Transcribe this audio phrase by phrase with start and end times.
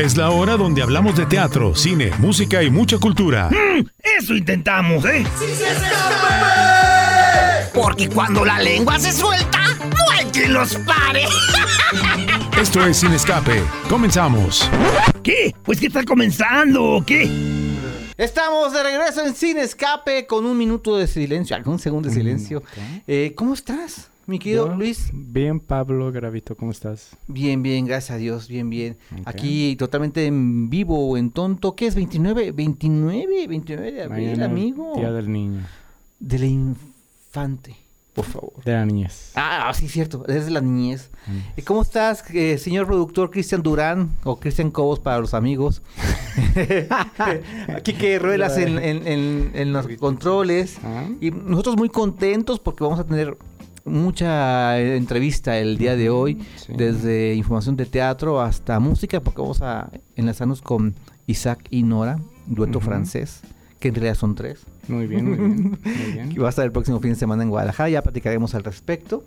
[0.00, 3.50] Es la hora donde hablamos de teatro, cine, música y mucha cultura.
[3.50, 3.86] Mm,
[4.18, 5.26] eso intentamos, ¿eh?
[7.74, 11.24] Porque cuando la lengua se suelta, no hay quien los pare.
[12.58, 13.62] Esto es Sin Escape.
[13.90, 14.70] Comenzamos.
[15.22, 15.54] ¿Qué?
[15.62, 17.30] Pues que está comenzando, ¿o qué?
[18.16, 22.62] Estamos de regreso en Sin Escape con un minuto de silencio, algún segundo de silencio.
[23.06, 25.10] Eh, ¿Cómo estás, mi querido Yo, Luis?
[25.12, 27.16] Bien, Pablo Gravito, ¿cómo estás?
[27.26, 28.96] Bien, bien, gracias a Dios, bien, bien.
[29.24, 31.74] Aquí totalmente en vivo o en tonto.
[31.76, 32.52] ¿Qué es 29?
[32.52, 34.92] 29, 29 de abril, Mañana, amigo.
[34.96, 35.60] Día del Niño,
[36.18, 37.76] De la infante,
[38.14, 38.52] por favor.
[38.64, 39.32] de la niñez.
[39.34, 41.10] Ah, sí, cierto, desde la niñez.
[41.26, 41.58] Mm.
[41.60, 45.82] ¿Y ¿Cómo estás, eh, señor productor Cristian Durán o Cristian Cobos para los amigos?
[47.74, 50.78] Aquí que ruelas en, en- en- en los controles.
[50.82, 53.36] Ah, Y nosotros muy contentos porque vamos a tener
[53.84, 56.72] mucha eh, entrevista el día de hoy, sí.
[56.76, 60.94] desde información de teatro hasta música, porque vamos a enlazarnos con
[61.26, 63.40] Isaac y Nora, dueto francés,
[63.78, 65.78] que en realidad son tres Muy bien, muy bien.
[65.82, 66.28] Muy bien.
[66.34, 67.88] que va a estar el próximo fin de semana en Guadalajara.
[67.88, 69.24] Ya platicaremos al respecto.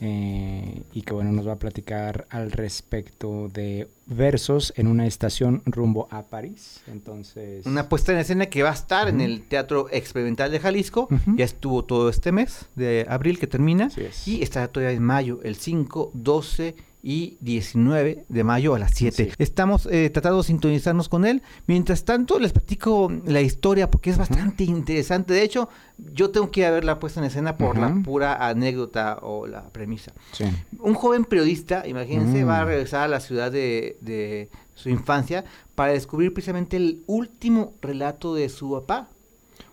[0.01, 5.61] eh, y que bueno, nos va a platicar al respecto de versos en una estación
[5.65, 6.81] rumbo a París.
[6.87, 11.07] Entonces, Una puesta en escena que va a estar en el Teatro Experimental de Jalisco.
[11.37, 13.89] Ya estuvo todo este mes de abril que termina.
[13.95, 14.27] Es.
[14.27, 19.23] Y estará todavía en mayo, el 5, 12 y 19 de mayo a las 7.
[19.23, 19.35] Así es.
[19.37, 21.41] Estamos eh, tratando de sintonizarnos con él.
[21.67, 25.33] Mientras tanto, les platico la historia porque es bastante interesante.
[25.33, 25.67] De hecho,
[26.13, 29.45] yo tengo que ir a ver la puesta en escena por la pura anécdota o
[29.47, 30.13] la premisa.
[30.31, 30.45] Sí.
[30.79, 32.47] Un joven periodista, imagínense, Mm.
[32.47, 35.43] va a regresar a la ciudad de, de su infancia
[35.75, 39.09] para descubrir precisamente el último relato de su papá.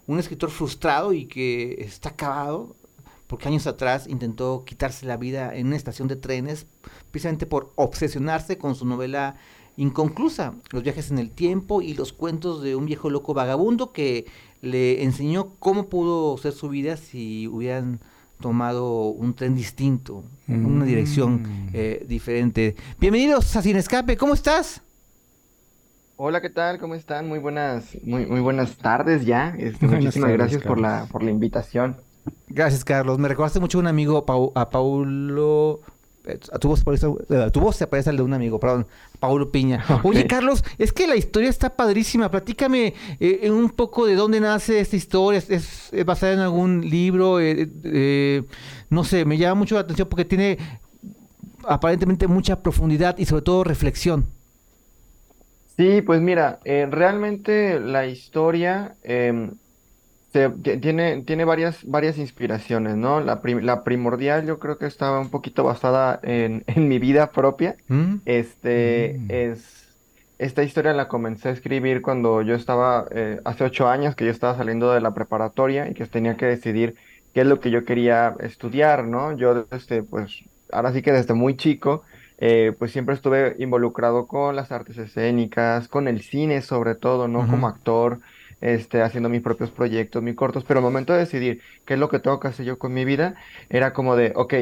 [0.07, 2.75] Un escritor frustrado y que está acabado
[3.31, 6.67] porque años atrás intentó quitarse la vida en una estación de trenes
[7.13, 9.37] precisamente por obsesionarse con su novela
[9.77, 14.27] inconclusa, Los viajes en el tiempo y los cuentos de un viejo loco vagabundo que
[14.63, 18.01] le enseñó cómo pudo ser su vida si hubieran
[18.41, 20.89] tomado un tren distinto, una Mm.
[20.89, 22.75] dirección eh, diferente.
[22.99, 24.83] Bienvenidos a Sin Escape, ¿cómo estás?
[26.17, 26.79] Hola, ¿qué tal?
[26.79, 27.29] ¿Cómo están?
[27.29, 29.55] Muy buenas, muy, muy buenas tardes ya.
[29.57, 31.97] Este, Buenas muchísimas tardes, gracias por la, por la invitación.
[32.53, 33.19] Gracias, Carlos.
[33.19, 35.81] Me recordaste mucho a un amigo, Pau- a Paulo.
[36.27, 38.87] eh, A tu voz, parece, eh, tu voz se parece al de un amigo, perdón,
[39.21, 39.85] Paulo Piña.
[40.03, 40.27] Oye.
[40.27, 42.31] Carlos, es que la historia está padrísima.
[42.31, 45.39] Platícame eh, un poco de dónde nace esta historia.
[45.39, 47.39] ¿Es, es- es basada en algún libro?
[47.41, 48.43] Eh, eh,
[48.91, 50.59] no sé, me llama mucho la atención porque tiene
[51.65, 54.27] aparentemente mucha profundidad y sobre todo reflexión.
[55.77, 59.53] Sí, pues mira, eh, realmente la historia em,
[60.33, 63.21] se- ti- tiene, tiene varias, varias inspiraciones, ¿no?
[63.21, 67.33] La, prim- la primordial yo creo que estaba un poquito basada en, en mi vida
[67.33, 67.77] propia.
[67.89, 68.17] ¿Mm?
[68.25, 69.29] Este Mm.
[69.29, 69.79] es
[70.39, 74.31] esta historia la comencé a escribir cuando yo estaba eh, hace ocho años que yo
[74.31, 76.97] estaba saliendo de la preparatoria y que tenía que decidir
[77.35, 79.37] qué es lo que yo quería estudiar, ¿no?
[79.37, 82.05] Yo este pues ahora sí que desde muy chico
[82.39, 87.47] eh, pues siempre estuve involucrado con las artes escénicas, con el cine sobre todo, ¿no?
[87.47, 88.21] Como actor,
[88.61, 92.09] este haciendo mis propios proyectos, mis cortos, pero al momento de decidir qué es lo
[92.09, 93.35] que tengo que hacer yo con mi vida,
[93.69, 94.55] era como de, ok,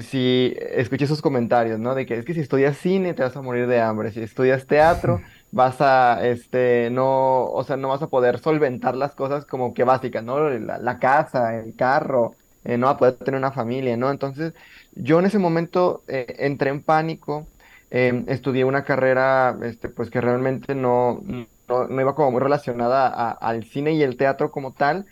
[0.00, 1.94] si escuché esos comentarios, ¿no?
[1.94, 4.66] De que es que si estudias cine te vas a morir de hambre, si estudias
[4.66, 9.72] teatro vas a, este, no, o sea, no vas a poder solventar las cosas como
[9.74, 10.50] que básicas, ¿no?
[10.50, 14.10] La, la casa, el carro, eh, no vas a poder tener una familia, ¿no?
[14.10, 14.54] Entonces,
[14.92, 17.46] yo en ese momento eh, entré en pánico,
[17.90, 21.22] eh, estudié una carrera, este, pues que realmente no,
[21.68, 25.06] no, no iba como muy relacionada a- al cine y el teatro como tal.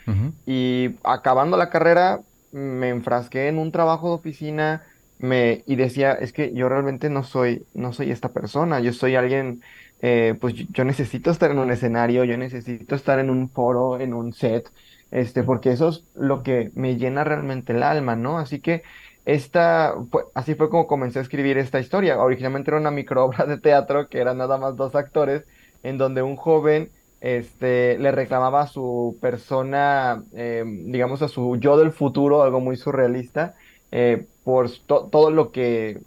[0.45, 4.85] Y acabando la carrera, me enfrasqué en un trabajo de oficina
[5.19, 9.15] me, y decía, es que yo realmente no soy, no soy esta persona, yo soy
[9.15, 9.63] alguien,
[10.01, 14.01] eh, pues yo, yo necesito estar en un escenario, yo necesito estar en un foro,
[14.01, 14.69] en un set,
[15.13, 18.39] este, porque eso es lo que me llena realmente el alma, ¿no?
[18.39, 18.83] Así que
[19.25, 22.19] esta, fue- así fue como comencé a escribir esta historia.
[22.19, 25.45] Originalmente era una microobra de teatro que eran nada más dos actores
[25.83, 26.91] en donde un joven
[27.21, 32.77] este, le reclamaba a su persona, eh, digamos a su yo del futuro, algo muy
[32.77, 33.55] surrealista,
[33.93, 35.99] eh, por todo lo que,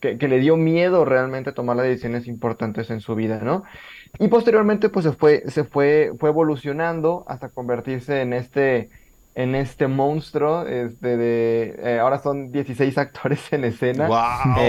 [0.00, 3.64] que, que, le dio miedo realmente tomar las decisiones importantes en su vida, ¿no?
[4.18, 8.90] Y posteriormente pues se fue, se fue, fue evolucionando hasta convertirse en este,
[9.34, 14.08] en este monstruo, este de, eh, ahora son 16 actores en escena.
[14.08, 14.62] ¡Wow!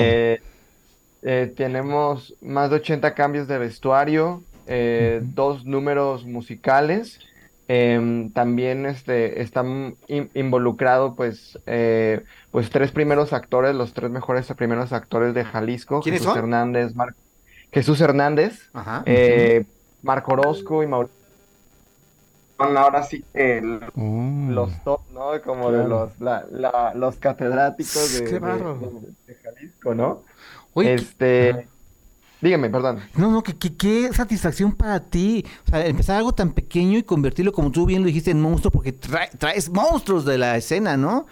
[1.23, 7.19] Eh, eh, tenemos más de 80 cambios de vestuario, eh, dos números musicales.
[7.69, 12.21] Em, también este, están in- involucrados pues, eh,
[12.51, 16.43] pues tres primeros actores, los tres mejores primeros actores de Jalisco, ¿Quiénes Jesús son?
[16.43, 17.15] Hernández, Mar-
[17.71, 19.03] Jesús Hernández, Ajá.
[19.05, 19.63] eh,
[20.01, 21.15] Marco Orozco y Mauricio.
[22.57, 24.51] Son ahora sí que el- Oh.
[24.51, 25.41] los top, ¿no?
[25.43, 25.87] Como de Claro.
[25.87, 30.21] los, la- la- los catedráticos de, de- de- de Jalisco, ¿no?
[30.73, 31.67] Oye, qué- Este,
[32.41, 32.99] dígame, perdón.
[33.15, 35.45] No, no, que, que- qué satisfacción para ti.
[35.67, 38.71] O sea, empezar algo tan pequeño y convertirlo, como tú bien lo dijiste, en monstruo,
[38.71, 41.25] porque trae- traes monstruos de la escena, ¿no?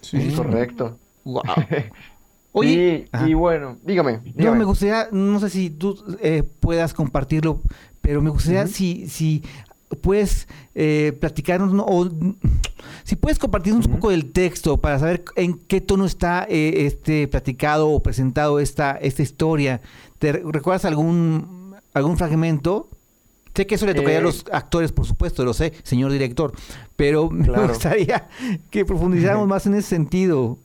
[0.00, 0.32] Sí.
[0.36, 0.98] Correcto.
[1.24, 1.42] Wow.
[2.52, 4.58] Oye, y, bueno, dígame, no, dígame.
[4.58, 7.60] me gustaría, no sé si tú eh, puedas compartirlo,
[8.00, 9.42] pero me gustaría si, si
[10.02, 11.84] puedes eh, platicarnos, ¿no?
[11.86, 12.08] o
[13.04, 17.26] si puedes compartirnos un poco del texto para saber en qué tono está eh, este
[17.28, 19.80] platicado o presentado esta, esta historia.
[20.18, 22.88] ¿Te re- recuerdas algún, algún fragmento?
[23.54, 26.52] Sé que eso le tocaría a Eh, los actores, por supuesto, lo sé, señor director,
[26.94, 28.28] pero me gustaría
[28.70, 30.58] que profundizáramos más en ese sentido.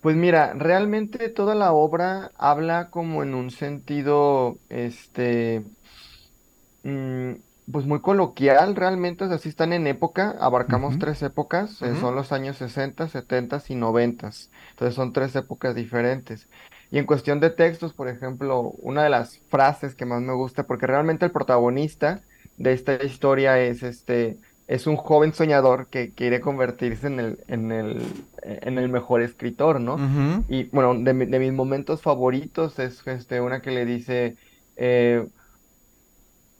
[0.00, 5.64] Pues mira, realmente toda la obra habla como en un sentido, este,
[6.84, 7.32] mm,
[7.70, 12.14] pues muy coloquial realmente, o sea, sí están en época, abarcamos tres épocas, eh, son
[12.14, 14.30] los años 60, 70 y 90,
[14.70, 16.48] entonces son tres épocas diferentes.
[16.90, 20.66] Y en cuestión de textos, por ejemplo, una de las frases que más me gusta,
[20.66, 22.22] porque realmente el protagonista
[22.56, 27.72] de esta historia es este, es un joven soñador que quiere convertirse en el, en
[27.72, 30.02] el, en el mejor escritor, ¿no?
[30.46, 34.36] Y bueno, de, de mis momentos favoritos es este, una que le dice,
[34.76, 35.26] eh,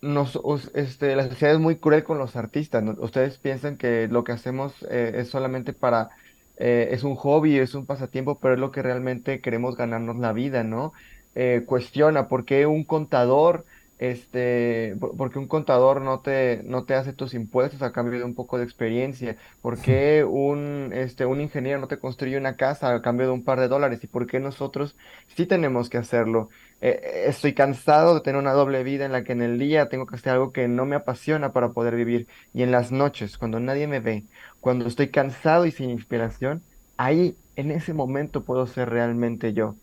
[0.00, 0.38] nos,
[0.74, 2.92] este, la sociedad es muy cruel con los artistas, ¿no?
[3.00, 6.10] Ustedes piensan que lo que hacemos eh, es solamente para,
[6.56, 10.32] eh, es un hobby, es un pasatiempo, pero es lo que realmente queremos ganarnos la
[10.32, 10.92] vida, ¿no?
[11.34, 13.66] Eh, cuestiona por qué un contador,
[13.98, 18.18] este, por, por qué un contador no te, no te hace tus impuestos a cambio
[18.18, 22.56] de un poco de experiencia, por qué un, este, un ingeniero no te construye una
[22.56, 24.96] casa a cambio de un par de dólares y por qué nosotros
[25.26, 26.50] sí tenemos que hacerlo.
[26.80, 29.88] Eh, eh, estoy cansado de tener una doble vida en la que en el día
[29.88, 33.36] tengo que hacer algo que no me apasiona para poder vivir y en las noches,
[33.36, 34.24] cuando nadie me ve,
[34.60, 36.62] cuando estoy cansado y sin inspiración,
[36.96, 39.74] ahí en ese momento puedo ser realmente yo.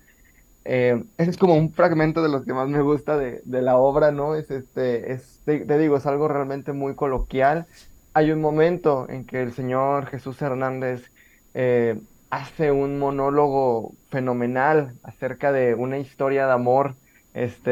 [0.63, 4.35] Eh, es como un fragmento de los que más me gusta de, la obra, ¿no?
[4.35, 7.67] Es este, es, te, digo, es algo realmente muy coloquial.
[8.13, 11.11] Hay un momento en que el señor Jesús Hernández
[12.35, 16.97] hace un monólogo fenomenal acerca de una historia de amor,
[17.33, 17.71] este,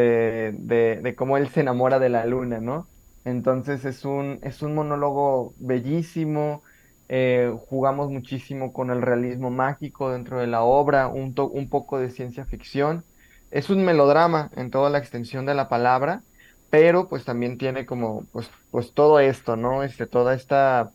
[0.54, 2.90] de, de cómo él se enamora de la luna, ¿no?
[3.24, 6.64] Entonces es un, es un monólogo bellísimo,
[7.08, 12.00] eh, jugamos muchísimo con el realismo mágico dentro de la obra, un, to- un poco
[12.00, 13.06] de ciencia ficción.
[13.50, 16.24] Es un melodrama en toda la extensión de la palabra,
[16.70, 19.84] pero pues también tiene como pues, pues todo esto, ¿no?
[19.84, 20.92] Este, toda esta,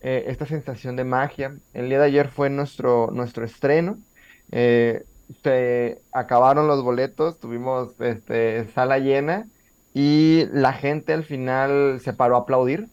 [0.00, 1.58] eh, esta sensación de magia.
[1.72, 4.02] El día de ayer fue nuestro, nuestro estreno.
[4.50, 5.04] eh,
[5.42, 9.48] se acabaron los boletos, tuvimos este, sala llena
[9.92, 12.90] y la gente al final se paró a aplaudir.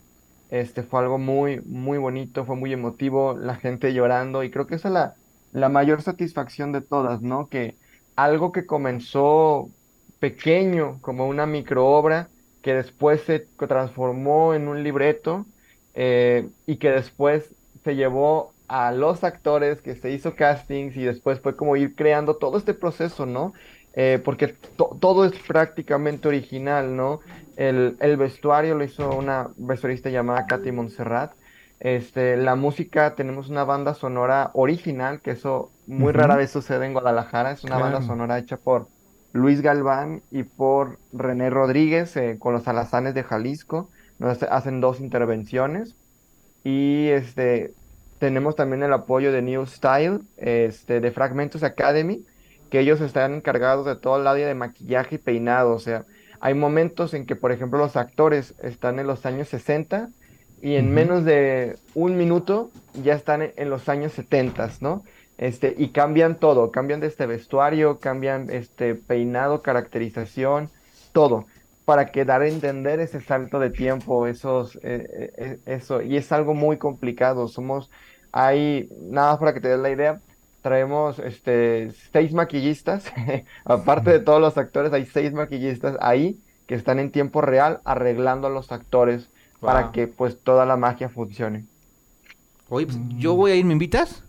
[0.50, 4.76] Este fue algo muy, muy bonito, fue muy emotivo, la gente llorando y creo que
[4.76, 5.16] esa es la,
[5.52, 7.50] la mayor satisfacción de todas, ¿no?
[7.50, 7.78] Que
[8.16, 9.74] algo que comenzó
[10.20, 15.48] pequeño, como una microobra, que después se transformó en un libreto
[15.98, 21.42] eh, y que después se llevó a los actores, que se hizo castings y después
[21.42, 23.54] fue como ir creando todo este proceso, ¿no?
[23.94, 27.22] Eh, porque to- todo es prácticamente original, ¿no?
[27.56, 31.34] El, el vestuario lo hizo una vestuarista llamada Katy Montserrat.
[31.80, 36.94] Este, la música, tenemos una banda sonora original, que eso muy rara vez sucede en
[36.94, 37.52] Guadalajara.
[37.52, 38.92] Es una banda sonora hecha por
[39.34, 43.92] Luis Galván y por René Rodríguez eh, con los alazanes de Jalisco.
[44.20, 45.96] Nos hace- hacen dos intervenciones.
[46.64, 47.74] Y este,
[48.20, 52.26] tenemos también el apoyo de New Style, este, de Fragmentos Academy,
[52.70, 55.74] que ellos están encargados de todo el área de maquillaje y peinado.
[55.74, 56.06] O sea,
[56.40, 60.10] hay momentos en que, por ejemplo, los actores están en los años 60
[60.62, 62.72] y en menos de un minuto
[63.04, 65.04] ya están en- en los años 70, ¿no?
[65.38, 70.70] Este, y cambian todo, cambian de este vestuario, cambian este peinado, caracterización,
[71.14, 71.46] todo.
[71.88, 76.18] Para que dar a entender ese salto de tiempo, esos, eh, eh, eh, eso, y
[76.18, 77.48] es algo muy complicado.
[77.48, 77.90] Somos,
[78.34, 80.20] hay, nada más para que te des la idea,
[80.62, 83.06] traemos este, seis maquillistas,
[83.64, 88.48] aparte de todos los actores, hay seis maquillistas ahí que están en tiempo real arreglando
[88.48, 89.30] a los actores
[89.62, 91.64] para que pues toda la magia funcione.
[92.68, 94.26] Oye, pues, yo voy a ir, ¿me invitas?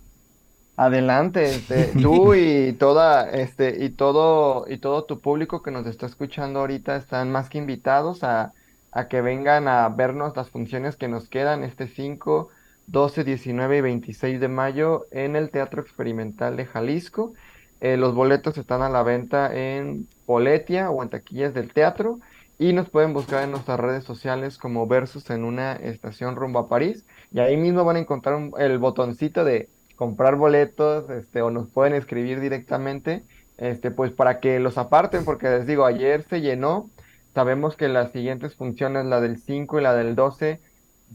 [0.80, 6.06] Adelante, este, tú y toda, este, y todo, y todo tu público que nos está
[6.06, 8.54] escuchando ahorita están más que invitados a,
[8.92, 12.50] a que vengan a vernos las funciones que nos quedan este 5,
[12.86, 17.34] 12, 19 y 26 de mayo en el Teatro Experimental de Jalisco.
[17.80, 22.20] Eh, los boletos están a la venta en Poletia o en taquillas del teatro
[22.56, 26.68] y nos pueden buscar en nuestras redes sociales como Versus en una estación rumbo a
[26.68, 31.50] París y ahí mismo van a encontrar un- el botoncito de comprar boletos, este, o
[31.50, 33.24] nos pueden escribir directamente,
[33.58, 36.88] este, pues para que los aparten, porque les digo, ayer se llenó,
[37.34, 40.60] sabemos que las siguientes funciones, la del 5 y la del 12,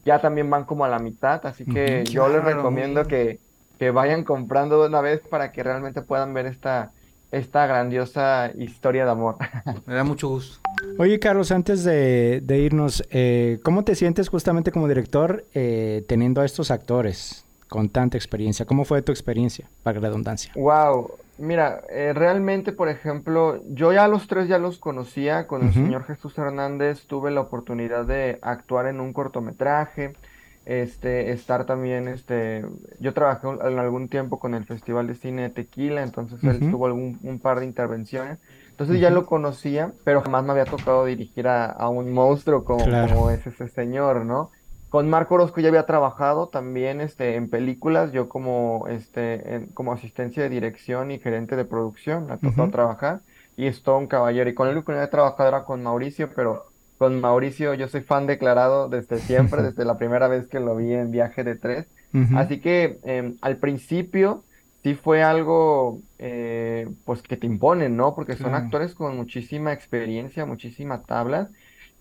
[0.03, 3.39] ya también van como a la mitad, así que yo les recomiendo que,
[3.79, 6.91] que vayan comprando de una vez para que realmente puedan ver esta,
[7.31, 9.37] esta grandiosa historia de amor.
[9.85, 10.59] Me da mucho gusto.
[10.97, 16.41] Oye, Carlos, antes de, de irnos, eh, ¿cómo te sientes justamente como director eh, teniendo
[16.41, 18.67] a estos actores con tanta experiencia?
[18.67, 20.53] ¿Cómo fue tu experiencia, para redundancia?
[20.55, 25.63] Wow, mira, eh, realmente, por ejemplo, yo ya a los tres ya los conocía, con
[25.65, 30.19] el señor Jesús Hernández tuve la oportunidad de actuar en un cortometraje,
[30.63, 32.63] este, estar también, este,
[32.99, 36.67] yo trabajé un- en algún tiempo con el Festival de Cine de Tequila, entonces él
[36.67, 38.39] tuvo algún, un par de intervenciones,
[38.69, 42.89] entonces ya lo conocía, pero jamás me había tocado dirigir a, a un monstruo como,
[42.89, 43.15] Claro.
[43.15, 44.51] como es ese señor, ¿no?
[44.93, 49.91] Con Marco Orozco ya había trabajado también este, en películas, yo como, este, en- como
[49.93, 52.69] asistencia de dirección y gerente de producción, me tocado Ujú.
[52.69, 53.23] trabajar,
[53.55, 54.50] y es todo un caballero.
[54.51, 58.01] Y con único que no había trabajado era con Mauricio, pero con Mauricio yo soy
[58.01, 61.88] fan declarado desde siempre, desde la primera vez que lo vi en Viaje de Tres.
[62.31, 64.45] Así que em, al principio
[64.83, 68.13] sí fue algo eh, pues que te imponen, ¿no?
[68.15, 68.55] Porque son Claro.
[68.55, 71.50] actores con muchísima experiencia, muchísima tabla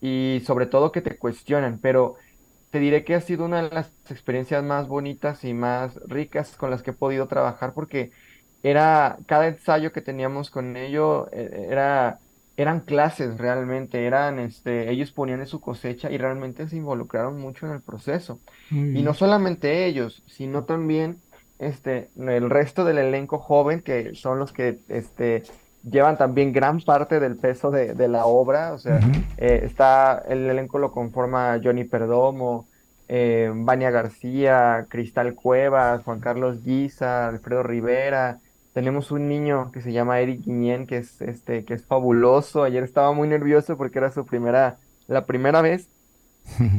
[0.01, 2.17] y sobre todo que te cuestionan, pero
[2.73, 6.71] te diré que ha sido una de las experiencias más bonitas y más ricas con
[6.71, 8.11] las que he podido trabajar porque
[8.63, 12.19] era cada ensayo que teníamos con ellos era
[12.57, 17.67] eran clases realmente, eran este ellos ponían de su cosecha y realmente se involucraron mucho
[17.67, 18.41] en el proceso.
[18.71, 21.19] Y no solamente ellos, sino también
[21.59, 25.43] este, el resto del elenco joven, que son los que este,
[25.91, 28.73] llevan también gran parte del peso de, de la obra.
[28.73, 29.01] O sea,
[29.37, 32.67] eh, está, el elenco lo conforma Johnny Perdomo,
[33.09, 38.39] eh, Vania García, Cristal Cuevas, Juan Carlos Guiza, Alfredo Rivera.
[38.73, 42.63] Tenemos un niño que se llama Eric Guiñén, que es, este, que es fabuloso.
[42.63, 44.77] Ayer estaba muy nervioso porque era su primera,
[45.09, 45.89] la primera vez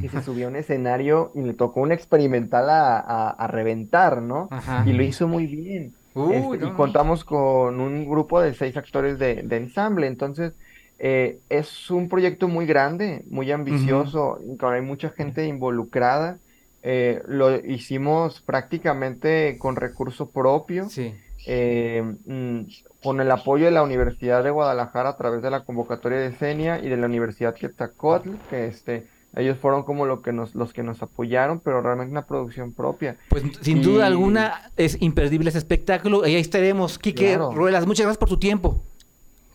[0.01, 4.22] y se subió a un escenario y le tocó un experimental a, a- a reventar,
[4.22, 4.48] ¿no?
[4.51, 4.83] Ajá.
[4.86, 5.93] Y lo hizo muy bien.
[6.13, 10.08] Uy, Este, no, y contamos con un grupo de seis actores de, de ensamble.
[10.08, 10.53] Entonces,
[11.00, 16.39] eh, es un proyecto muy grande, muy ambicioso, y con hay mucha gente involucrada.
[16.84, 21.13] Eh, lo hicimos prácticamente con recurso propio Sí.
[21.46, 22.62] eh, mm,
[23.01, 26.79] con el apoyo de la Universidad de Guadalajara a través de la convocatoria de CENIA
[26.79, 30.84] y de la Universidad Quetzalcóatl, que este, ellos fueron como lo que nos, los que
[30.84, 33.16] nos apoyaron, pero realmente una producción propia.
[33.30, 36.28] Pues sin Y- duda alguna es imperdible ese espectáculo.
[36.28, 37.00] Y ahí estaremos.
[37.00, 37.52] Quique Claro.
[37.54, 38.82] Ruelas, muchas gracias por tu tiempo.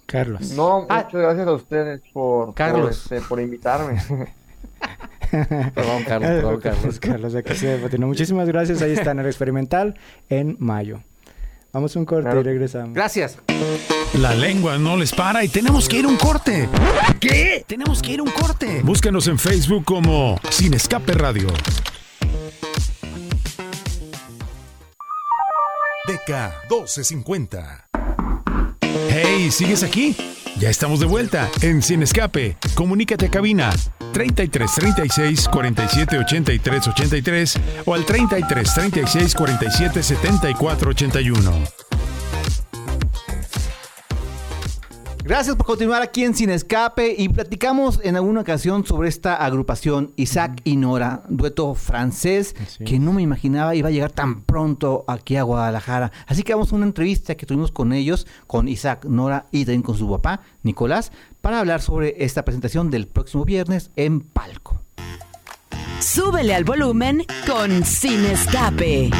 [0.06, 0.52] Carlos.
[0.52, 1.04] No, Ah.
[1.04, 3.02] muchas gracias a ustedes por, por, Carlos.
[3.02, 4.00] este, por invitarme.
[5.30, 7.00] Perdón, Carlos, perdón, Carlos.
[7.00, 7.98] Carlos, de aquí se.
[7.98, 8.80] Muchísimas gracias.
[8.80, 9.98] Ahí está en el experimental
[10.30, 11.00] en mayo.
[11.72, 12.40] Vamos a un corte Claro.
[12.40, 12.94] y regresamos.
[12.94, 13.38] Gracias.
[14.14, 16.68] La lengua no les para y tenemos que ir a un corte.
[17.20, 17.64] ¿Qué?
[17.66, 18.80] Tenemos que ir a un corte.
[18.82, 21.48] Búscanos en Facebook como Sin Escape Radio.
[26.06, 26.30] DK
[26.70, 27.88] 1250.
[29.10, 30.16] Hey, ¿sigues aquí?
[30.58, 32.56] Ya estamos de vuelta en Sin Escape.
[32.74, 33.70] Comunícate a cabina
[34.12, 41.77] 33 36 47 83 83 o al 33 36 47 74 81.
[45.28, 50.14] Gracias por continuar aquí en Sin Escape y platicamos en alguna ocasión sobre esta agrupación
[50.16, 53.00] Isaac y Nora, dueto francés Así que es.
[53.02, 56.12] no me imaginaba iba a llegar tan pronto aquí a Guadalajara.
[56.26, 59.82] Así que vamos a una entrevista que tuvimos con ellos, con Isaac, Nora y también
[59.82, 64.80] con su papá, Nicolás, para hablar sobre esta presentación del próximo viernes en Palco.
[66.00, 69.10] Súbele al volumen con Sin Escape.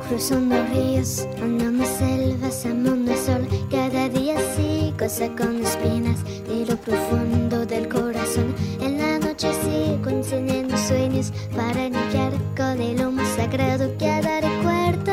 [0.00, 7.66] Cruzando ríos, andando selvas, amando sol, cada día sigo cosa con espinas de lo profundo
[7.66, 8.54] del corazón.
[8.80, 14.42] En la noche sigo enseñando sueños para limpiar con el humo sagrado que a dar
[14.42, 15.12] recuerdo.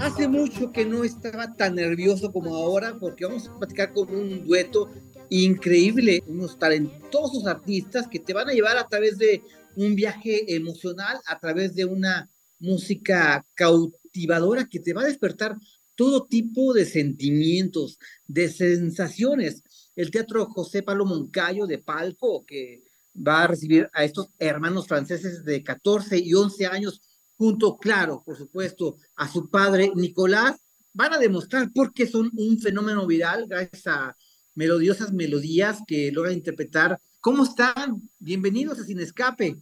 [0.00, 4.44] Hace mucho que no estaba tan nervioso como ahora porque vamos a platicar con un
[4.44, 4.90] dueto
[5.30, 9.42] increíble, unos talentosos artistas que te van a llevar a través de
[9.76, 12.28] un viaje emocional, a través de una
[12.62, 15.56] música cautivadora que te va a despertar
[15.94, 19.62] todo tipo de sentimientos, de sensaciones.
[19.94, 22.82] El Teatro José Pablo Moncayo de Palco, que
[23.14, 27.02] va a recibir a estos hermanos franceses de 14 y 11 años,
[27.36, 30.56] junto, claro, por supuesto, a su padre Nicolás,
[30.94, 34.16] van a demostrar por qué son un fenómeno viral gracias a
[34.54, 36.98] melodiosas melodías que logran interpretar.
[37.20, 38.00] ¿Cómo están?
[38.18, 39.60] Bienvenidos a Sin Escape.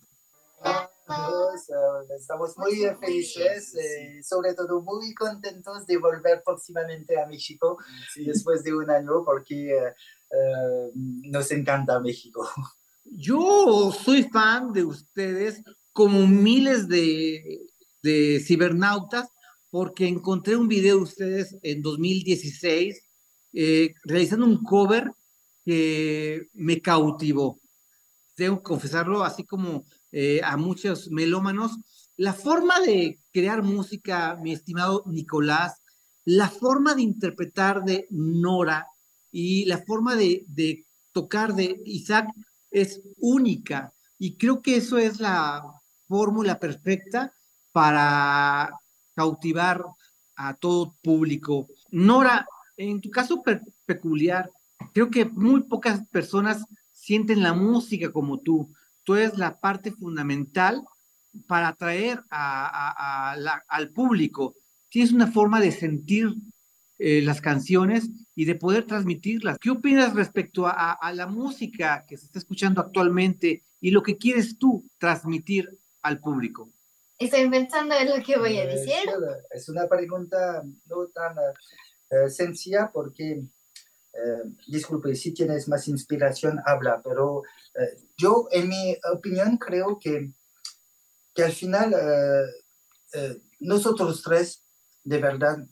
[2.17, 7.79] Estamos muy felices, eh, sobre todo muy contentos de volver próximamente a México
[8.17, 9.95] después de un año porque eh,
[10.31, 12.49] eh, nos encanta México.
[13.05, 15.63] Yo soy fan de ustedes
[15.93, 17.61] como miles de,
[18.03, 19.29] de cibernautas
[19.71, 23.03] porque encontré un video de ustedes en 2016
[24.05, 25.11] realizando un cover
[25.65, 27.59] que me cautivó.
[28.37, 31.79] Tengo que confesarlo, así como eh, a muchos melómanos.
[32.17, 35.83] La forma de crear música, mi estimado Nicolás,
[36.25, 38.87] la forma de interpretar de Nora
[39.33, 42.29] y la forma de, de tocar de Isaac
[42.71, 43.93] es única.
[44.19, 45.63] Y creo que eso es la
[46.09, 47.33] fórmula perfecta
[47.73, 48.71] para
[49.15, 49.85] cautivar
[50.37, 51.69] a todo público.
[51.91, 53.43] Nora, en tu caso
[53.87, 54.51] peculiar,
[54.93, 58.73] creo que muy pocas personas sienten la música como tú
[59.05, 60.83] tú eres la parte fundamental
[61.47, 64.55] para atraer al público.
[64.89, 66.35] Tienes una forma de sentir
[66.99, 69.59] eh, las canciones y de poder transmitirlas.
[69.59, 74.59] ¿Qué opinas respecto a, la música que se está escuchando actualmente y lo que quieres
[74.59, 76.69] tú transmitir al público?
[77.19, 79.09] Estoy pensando en lo que voy a decir.
[79.51, 81.37] Es una pregunta no tan
[82.11, 83.45] eh, sencilla porque
[84.13, 87.43] eh, disculpe, si tienes más inspiración, habla, pero
[87.75, 90.33] eh, yo, en mi opinión, creo que,
[91.33, 91.95] que al final
[93.15, 94.65] eh, nosotros tres,
[95.05, 95.67] de verdad,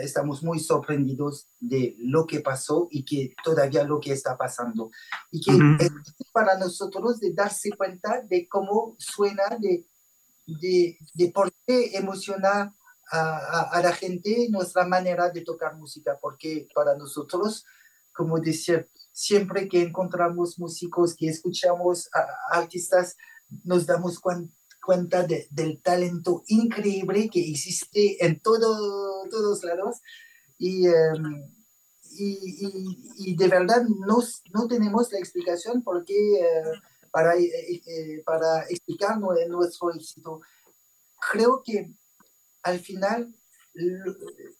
[0.00, 4.90] estamos muy sorprendidos de lo que pasó y que todavía lo que está pasando.
[5.30, 5.92] Y que es
[6.32, 9.86] para nosotros de darse cuenta de cómo suena, de,
[10.46, 12.74] de, de por qué emociona
[13.12, 17.64] a, la gente nuestra manera de tocar música, porque para nosotros,
[18.14, 23.16] como decía, siempre que encontramos músicos, que escuchamos a, artistas,
[23.64, 30.00] nos damos cuenta del talento increíble que existe en todo, todos lados.
[30.56, 31.52] Y, em,
[32.14, 34.18] y, de verdad no,
[34.54, 40.40] no tenemos la explicación porque, eh, para, eh, eh, para explicar nuestro éxito.
[41.30, 41.94] Creo que
[42.62, 43.34] al final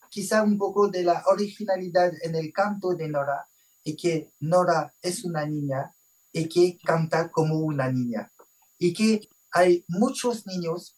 [0.09, 3.47] quizá un poco de la originalidad en el canto de Nora
[3.83, 5.93] y que Nora es una niña
[6.31, 8.31] y que canta como una niña.
[8.79, 10.95] Y que hay muchos niños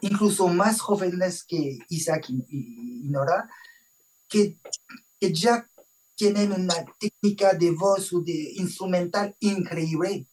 [0.00, 3.48] incluso más jóvenes que Isaac y, Nora
[4.28, 4.58] que,
[5.20, 5.68] que, ya
[6.16, 10.26] tienen una técnica de voz o de instrumental increíble.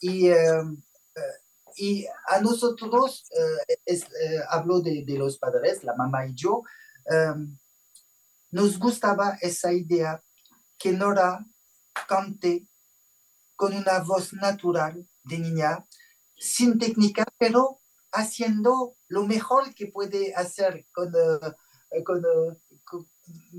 [0.00, 0.82] Y um,
[1.76, 3.24] y a nosotros,
[3.66, 4.00] eh, eh,
[4.48, 6.62] hablo de, de, los padres, la mamá y yo,
[7.06, 7.56] em,
[8.50, 10.22] nos gustaba esa idea
[10.78, 11.44] que Nora
[12.08, 12.68] cante
[13.56, 15.86] con una voz natural de niña,
[16.36, 17.80] sin técnica, pero
[18.12, 22.22] haciendo lo mejor que puede hacer con, eh, con,
[22.84, 23.06] con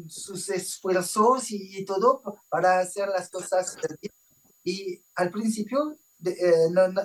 [0.09, 3.77] sus esfuerzos y, todo para hacer las cosas.
[4.63, 5.97] Y al principio,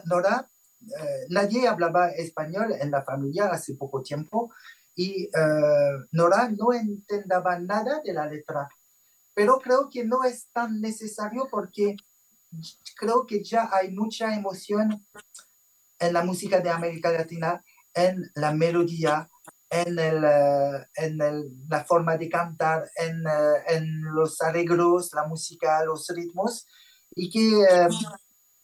[0.05, 4.53] Nora eh, nadie hablaba español en la familia hace poco tiempo
[4.95, 5.31] y eh,
[6.13, 8.69] Nora no entendaba nada de la letra.
[9.35, 11.97] Pero creo que no es tan necesario porque
[12.97, 15.07] creo que ya hay mucha emoción
[15.99, 17.63] en la música de América Latina,
[17.95, 19.29] en la melodía,
[19.71, 21.19] en, el, eh, en
[21.69, 26.67] la forma de cantar, en, los arreglos, la música, los ritmos,
[27.15, 27.89] y que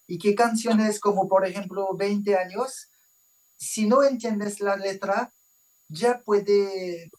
[0.06, 2.88] y que canciones como por ejemplo 20 años,
[3.56, 5.32] si no entiendes la letra,
[5.88, 7.10] ya puede,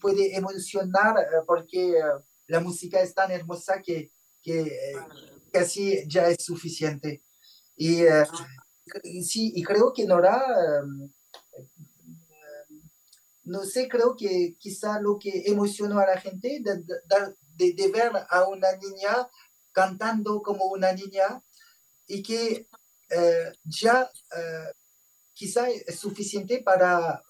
[0.00, 2.02] puede emocionar eh, porque eh,
[2.46, 4.10] la música es tan hermosa que,
[4.42, 4.96] que eh,
[5.52, 7.22] casi ya es suficiente.
[7.76, 8.04] Y
[9.24, 10.40] sí, y creo que Nora,
[13.42, 18.44] no sé, creo que quizá lo que emocionó a la gente, de, de ver a
[18.44, 19.28] una niña
[19.72, 21.42] cantando como una niña
[22.06, 22.68] y que
[23.10, 24.72] eh, ya eh,
[25.32, 27.22] quizá es suficiente para,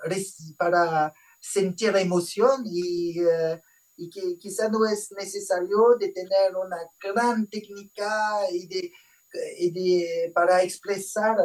[0.57, 3.61] para sentir emoción y, eh,
[3.97, 8.93] y que quizá no es necesario de tener una gran técnica y de,
[9.59, 11.37] y de- para expresar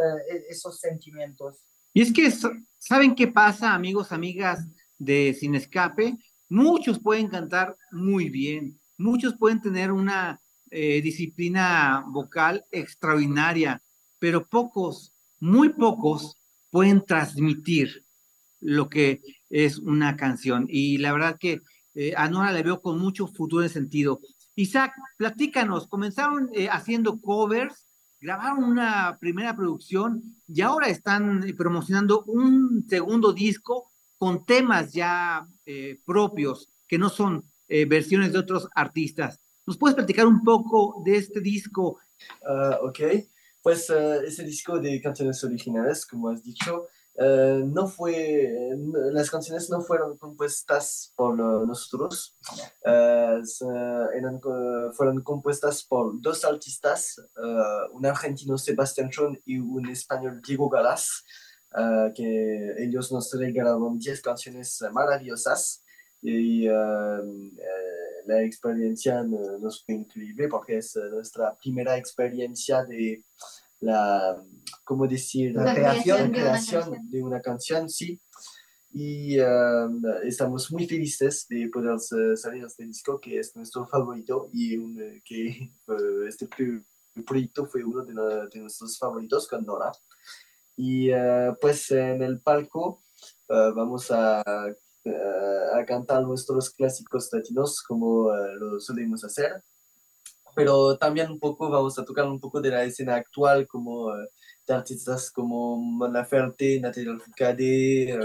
[0.50, 1.64] esos sentimientos.
[1.94, 2.32] Y es que,
[2.78, 4.60] ¿saben qué pasa, amigos, amigas
[4.98, 6.18] de Sin Escape?
[6.48, 13.82] Muchos pueden cantar muy bien, muchos pueden tener una eh, disciplina vocal extraordinaria,
[14.20, 16.36] pero pocos, muy pocos,
[16.70, 18.06] pueden transmitir
[18.60, 20.68] lo que es una canción.
[20.70, 21.62] Y la verdad que
[21.96, 24.22] eh, a Nora le veo con mucho futuro en sentido.
[24.56, 27.86] Isaac, platícanos, comenzaron eh, haciendo covers,
[28.20, 35.48] grabaron una primera producción y ahora están eh, promocionando un segundo disco con temas ya
[36.06, 39.40] propios, que no son versiones de otros artistas.
[39.70, 42.00] ¿Nos puedes platicar un poco de este disco?
[42.44, 43.02] Ah, ok,
[43.62, 48.52] pues eh, ese disco de canciones originales, como has dicho, eh, no fue,
[49.14, 52.36] las canciones no fueron compuestas por nosotros,
[52.84, 54.42] eran,
[54.94, 57.22] fueron compuestas por dos artistas,
[57.94, 61.24] un argentino Sebastián Chon y un español Diego Galas,
[62.16, 65.84] que ellos nos regalaron 10 canciones maravillosas
[66.22, 66.72] y eh,
[68.26, 73.24] la experiencia no- nos fue increíble porque es eh, nuestra primera experiencia de
[73.82, 74.44] la,
[74.84, 75.54] ¿cómo decir?
[75.56, 78.20] La creación la de una creación de una canción, sí.
[78.92, 79.46] Y eh,
[80.24, 85.22] estamos muy felices de poder eh, salir este disco que es nuestro favorito y un,
[85.24, 85.72] que eh,
[86.28, 86.84] este pro-
[87.26, 89.92] proyecto fue uno de, la- de nuestros favoritos con Nora.
[90.76, 91.10] Y
[91.60, 93.02] pues en el palco
[93.50, 94.42] vamos a,
[95.76, 99.64] a cantar nuestros clásicos latinos como eh, lo solemos hacer,
[100.56, 104.28] pero también un poco vamos a tocar un poco de la escena actual como eh,
[104.68, 108.18] de artistas como Mon Laferte, Natalia Lafourcade eh,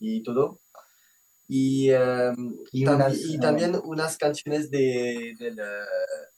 [0.00, 0.60] y todo.
[1.48, 2.32] Y, eh,
[2.72, 5.64] Y tam- unas, y eh, también unas canciones de, del, eh,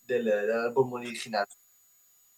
[0.07, 1.45] del, del álbum original.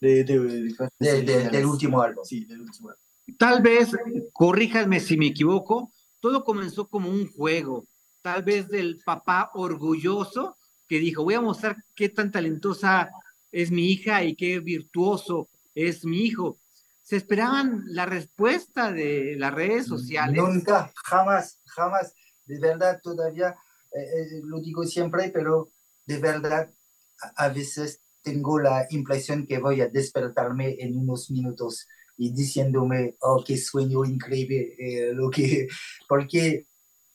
[0.01, 1.51] De, de- de canciones De- de- originales.
[1.51, 2.23] del último álbum.
[2.25, 3.01] Sí, del último álbum.
[3.39, 3.89] Tal vez,
[4.33, 5.89] corríjanme si me equivoco,
[6.25, 7.85] todo comenzó como un juego,
[8.23, 10.57] tal vez del papá orgulloso
[10.87, 13.11] que dijo, voy a mostrar qué tan talentosa
[13.51, 16.57] es mi hija y qué virtuoso es mi hijo.
[17.03, 20.41] ¿Se esperaban la respuesta de las redes sociales?
[20.41, 22.15] Nunca, jamás, jamás.
[22.47, 23.49] De verdad, todavía,
[23.91, 25.69] eh, eh, lo digo siempre, pero
[26.07, 26.73] de verdad,
[27.21, 31.85] a, a veces tengo la impresión que voy a despertarme en unos minutos
[32.17, 35.67] y diciéndome, oh, qué sueño increíble, eh, lo que,
[36.09, 36.67] porque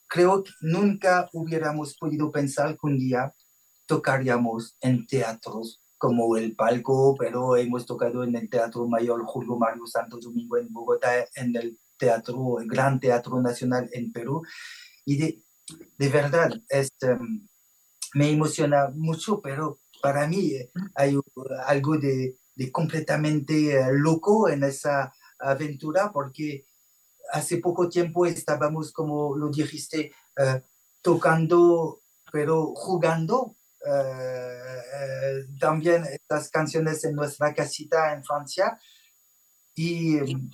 [0.06, 3.34] creo que nunca hubiéramos podido pensar que un día
[3.86, 9.86] tocaríamos en teatros como el palco, pero hemos tocado en el Teatro Mayor Julio Mario
[9.86, 14.42] Santo Domingo en Bogotá, en el teatro, el Gran Teatro Nacional en Perú.
[15.04, 15.42] Y de,
[15.98, 17.18] de verdad, este,
[18.14, 21.18] me emociona mucho, pero para mí eh, hay
[21.66, 26.66] algo de, de completamente eh, loco en esa aventura, porque
[27.32, 30.62] hace poco tiempo estábamos, como lo dijiste, eh,
[31.00, 32.00] tocando,
[32.32, 38.78] pero jugando eh, también estas canciones en nuestra casita en Francia.
[39.74, 40.50] Y mm,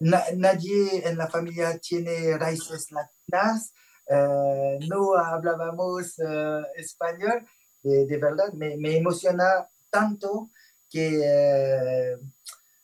[0.00, 3.72] na- nadie en la familia tiene raíces latinas,
[4.88, 6.16] no hablábamos
[6.76, 7.46] español.
[7.82, 10.50] De, de verdad, me, me emociona tanto
[10.92, 12.18] que eh,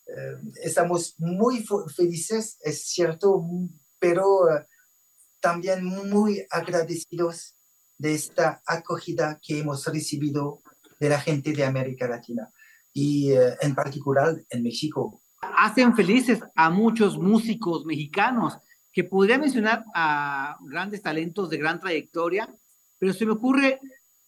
[0.08, 3.44] eh, estamos muy felices, es cierto,
[3.98, 4.66] pero eh,
[5.38, 7.54] también muy agradecidos
[7.98, 10.62] de esta acogida que hemos recibido
[10.98, 12.50] de la gente de América Latina
[12.92, 15.20] y eh, en particular en México.
[15.40, 18.58] hacen felices a muchos músicos mexicanos,
[18.90, 22.48] que podría mencionar a grandes talentos de gran trayectoria,
[22.98, 23.78] pero se me ocurre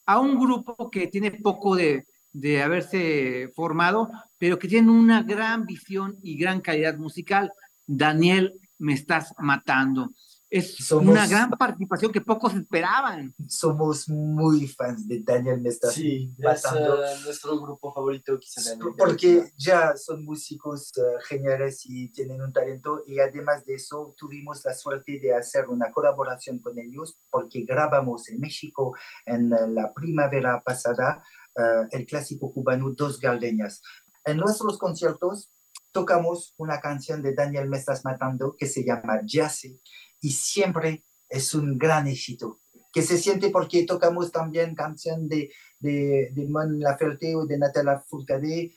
[0.05, 5.65] a un grupo que tiene poco de, de haberse formado, pero que tiene una gran
[5.65, 7.51] visión y gran calidad musical.
[7.85, 10.09] Daniel, me estás matando.
[10.49, 13.33] Es Somos- una gran participación que pocos esperaban.
[13.47, 15.93] Somos muy fans de Daniel Mestas.
[15.93, 17.01] Sí, es matando.
[17.05, 22.41] eh, nuestro grupo favorito quizá de América porque ya son músicos eh, geniales y tienen
[22.41, 27.17] un talento y además de eso tuvimos la suerte de hacer una colaboración con ellos
[27.29, 28.93] porque grabamos en México
[29.25, 31.23] en eh, la primavera pasada
[31.57, 33.81] eh, el clásico cubano Dos Galdeñas.
[34.25, 35.51] En nuestros conciertos
[35.91, 39.79] tocamos una canción de Daniel Me Estás Matando que se llama Jazzy
[40.21, 42.59] y siempre es un gran éxito.
[42.93, 48.03] que se siente porque tocamos también canción de, de, de Mon Laferte o de Natalia
[48.05, 48.73] Furcade, eh,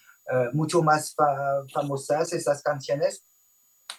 [0.53, 3.25] mucho más fa- famosas esas canciones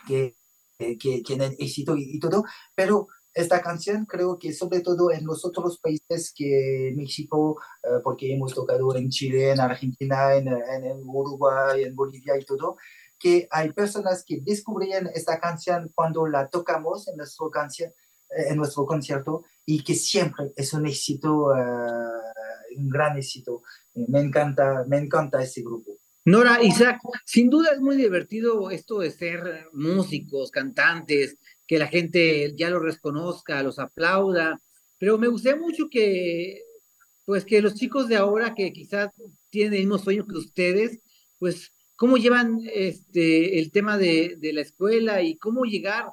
[0.08, 0.36] que,
[0.78, 5.26] que- que tienen éxito y, y todo, pero esta canción creo que sobre todo en
[5.26, 11.02] los otros países que México, eh, porque hemos tocado en Chile, en Argentina, en, en,
[11.04, 12.78] Uruguay, en Bolivia y todo,
[13.20, 17.92] que hay personas que descubrían esta canción cuando la tocamos en nuestro, canción,
[18.30, 23.64] eh, en nuestro concierto y que siempre es un éxito, eh, un gran éxito.
[23.96, 25.98] Me encanta, me encanta ese grupo.
[26.28, 32.54] Nora, Isaac, sin duda es muy divertido esto de ser músicos, cantantes, que la gente
[32.56, 34.62] ya los reconozca, los aplauda,
[35.00, 36.62] pero me gustaría mucho que,
[37.26, 39.10] pues que los chicos de ahora que quizás
[39.50, 41.00] tienen el mismo sueño que ustedes,
[41.40, 46.08] pues cómo llevan este el tema de, de la escuela y cómo llegar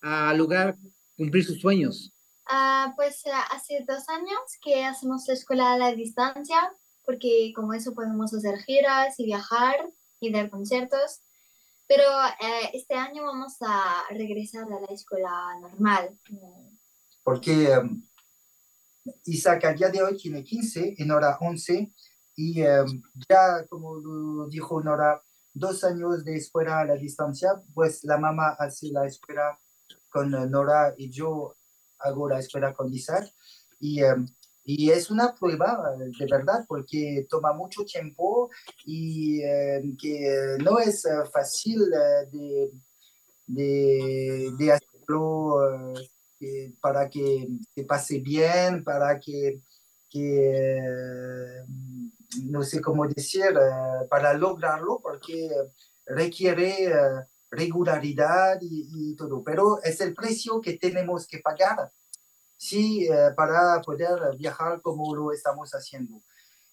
[0.00, 0.76] a lograr
[1.16, 2.12] cumplir sus sueños.
[2.46, 6.56] Ah, pues ah, hace dos años que hacemos la escuela a la distancia,
[7.04, 9.88] porque como eso podemos hacer giras y viajar
[10.20, 11.20] y dar conciertos.
[11.86, 12.02] Pero
[12.40, 16.18] eh, este año vamos a regresar a la escuela normal.
[17.22, 18.02] porque um,
[19.24, 21.92] Isaac a día de hoy tiene 15 y Nora 11
[22.36, 28.18] y um, ya como dijo Nora, dos años de escuela a la distancia, pues la
[28.18, 29.58] mamá hace la escuela
[30.10, 31.56] con eh, Nora y yo
[31.98, 33.32] hago la escuela con Isaac
[33.78, 34.26] y, um,
[34.64, 38.50] y es una prueba de verdad porque toma mucho tiempo
[38.84, 42.70] y eh, que no es eh, fácil eh,
[43.46, 45.92] de, de, hacerlo
[46.80, 49.60] para que, que pase bien, para que,
[50.08, 50.80] que,
[52.44, 53.54] no sé cómo decir,
[54.08, 55.50] para lograrlo, porque
[56.06, 56.90] requiere
[57.50, 61.92] regularidad y todo, pero es el precio que tenemos que pagar
[62.56, 66.22] sí, eh, para poder viajar como lo estamos haciendo.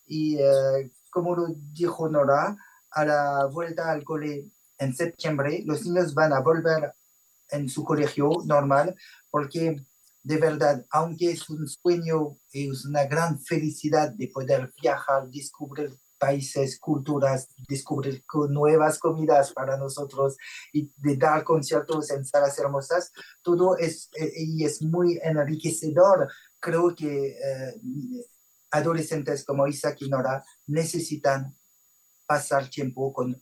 [0.06, 2.56] Y eh, como lo dijo Nora,
[2.92, 6.94] a la vuelta al cole en septiembre, los niños van a volver
[7.50, 8.96] en su colegio normal,
[9.30, 9.76] porque
[10.24, 16.80] de verdad, aunque es un sueño es una gran felicidad de poder viajar, descubrir países,
[16.80, 20.38] culturas, descubrir nuevas comidas para nosotros
[20.72, 26.32] y de dar conciertos en salas hermosas, todo es, eh, y es muy enriquecedor.
[26.60, 27.82] Creo que eh,
[28.70, 30.12] adolescentes como Isaac y
[30.68, 31.58] necesitan
[32.28, 33.42] pasar tiempo con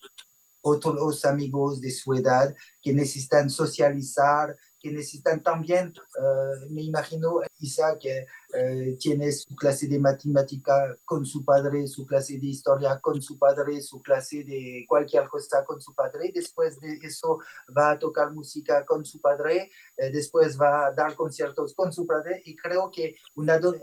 [0.61, 7.99] otros amigos de su edad que necesitan socializar, que necesitan también, eh, me imagino, Isaac
[7.99, 13.21] que eh, tiene su clase de matemática con su padre, su clase de historia con
[13.21, 17.39] su padre, su clase de cualquier cosa con su padre, después de eso
[17.77, 22.05] va a tocar música con su padre, eh, después va a dar conciertos con su
[22.07, 22.41] padre.
[22.45, 23.75] Y creo que un ado-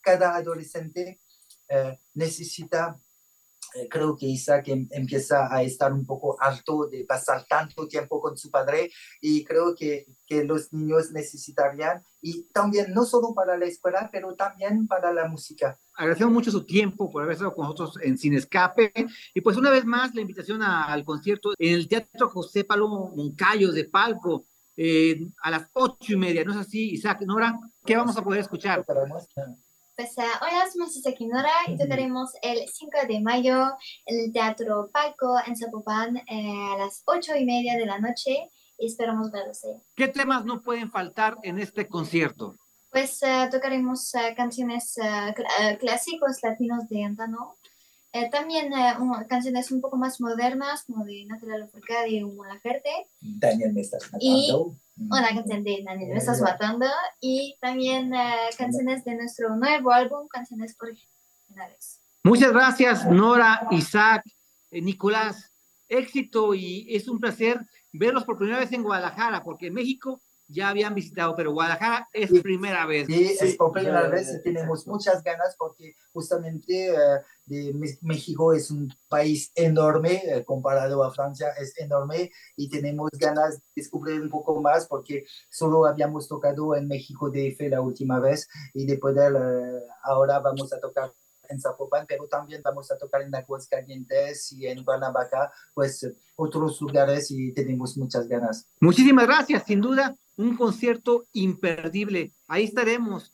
[0.00, 1.20] cada adolescente
[2.12, 3.00] necesita
[3.88, 8.36] creo que Isaac em- empieza a estar un poco harto de pasar tanto tiempo con
[8.36, 13.66] su padre y creo que, que los niños necesitarían, y también no solo para la
[13.66, 15.78] escuela, pero también para la música.
[15.96, 18.92] Agradecemos mucho su tiempo por haber estado con nosotros en Sin Escape.
[19.34, 23.12] Y pues una vez más la invitación a- al concierto en el Teatro José Palomo
[23.16, 24.44] Moncayo de Palco
[24.76, 26.44] eh, a las ocho y media.
[26.44, 27.20] ¿No es así, Isaac?
[27.22, 28.84] Nora, ¿qué vamos a poder escuchar?
[30.18, 33.66] Ah, hola, somos Isaac y Nora y tocaremos el 5 de mayo
[34.06, 38.50] en el Teatro Palco en Zapopan eh, a las ocho y media de la noche
[38.78, 39.80] y esperamos verlos ahí.
[39.94, 42.56] ¿Qué temas no pueden faltar en este concierto?
[42.90, 47.56] Pues ah, tocaremos ah, canciones ah, cl- clásicos latinos de antaño.
[48.14, 52.90] Eh, también un- canciones un poco más modernas, como de Natalia Lafourcade o Mon Laferte.
[53.20, 54.76] Daniel, me estás Y matando.
[54.96, 56.86] Una canción de Daniel, me estás matando.
[57.20, 62.00] Y también ah, canciones de nuestro nuevo álbum, canciones originales.
[62.24, 64.24] Muchas gracias, Nora, Isaac,
[64.70, 65.50] eh, Nicolás.
[65.88, 67.60] Éxito y es un placer
[67.92, 72.30] verlos por primera vez en Guadalajara, porque en México ya habían visitado, pero Guadalajara es
[72.42, 73.06] primera vez.
[73.06, 78.70] Sí, es por primera vez y tenemos muchas ganas porque justamente eh, de México es
[78.70, 84.30] un país enorme eh, comparado a Francia, es enorme y tenemos ganas de descubrir un
[84.30, 89.32] poco más porque solo habíamos tocado en México DF la última vez y de poder,
[89.34, 91.12] eh, ahora vamos a tocar
[91.52, 97.30] en Zapopan, pero también vamos a tocar en Aguascalientes y en Cuernavaca, pues otros lugares
[97.30, 98.66] y tenemos muchas ganas.
[98.80, 102.32] Muchísimas gracias, sin duda, un concierto imperdible.
[102.48, 103.30] Ahí estaremos.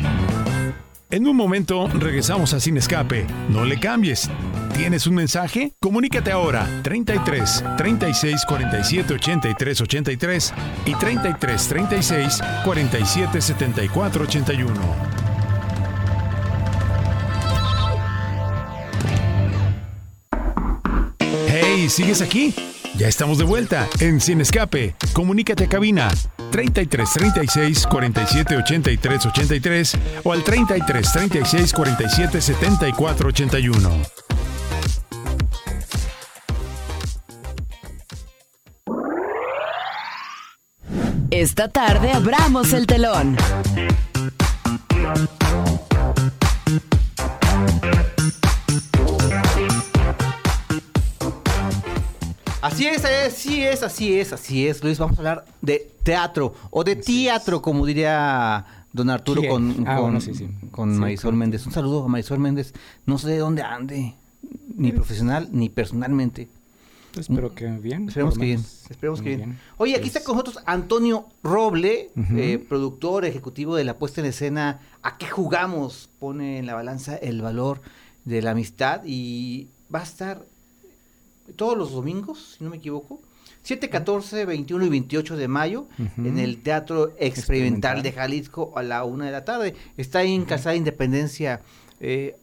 [1.10, 3.26] En un momento regresamos a Sin Escape.
[3.48, 4.28] No le cambies.
[4.74, 5.72] ¿Tienes un mensaje?
[5.80, 10.54] Comunícate ahora 33 36 47 83 83
[10.84, 15.27] y 33 36 47 74 81.
[21.88, 22.54] ¿Sigues aquí?
[22.96, 24.94] Ya estamos de vuelta en Sin Escape.
[25.12, 26.10] Comunícate a cabina
[26.50, 34.02] 33 36 47 83 83 o al 33 36 47 74 81.
[41.30, 43.36] Esta tarde abramos el telón.
[52.60, 54.98] Así es, así es, así es, así es, Luis.
[54.98, 59.52] Vamos a hablar de teatro o de teatro, como diría don Arturo ¿Quién?
[59.52, 60.48] con, Ah, con, bueno, sí, sí.
[60.72, 61.36] con Sí, Marisol claro.
[61.36, 61.66] Méndez.
[61.66, 62.74] Un saludo a Marisol Méndez.
[63.06, 64.14] No sé de dónde ande,
[64.74, 66.48] ni profesional ni personalmente.
[67.16, 68.08] Espero que bien.
[68.08, 68.64] Esperemos que bien.
[68.90, 69.58] Esperemos que Muy bien.
[69.76, 74.80] Oye, aquí está con nosotros Antonio Roble, eh, productor ejecutivo de la puesta en escena
[75.02, 76.10] ¿A qué jugamos?
[76.18, 77.80] Pone en la balanza el valor
[78.24, 80.44] de la amistad y va a estar
[81.56, 83.20] todos los domingos, si no me equivoco.
[83.62, 88.02] 7, 14, 21 y 28 de mayo en el Teatro Experimental, Experimental.
[88.02, 89.74] de Jalisco a la una de la tarde.
[89.96, 91.60] Está ahí en Calzada Independencia,
[92.00, 92.36] eh,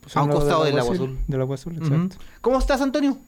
[0.00, 1.56] Pues a un costado del Agua Azul, del Agua.
[2.40, 3.18] ¿Cómo estás, Antonio?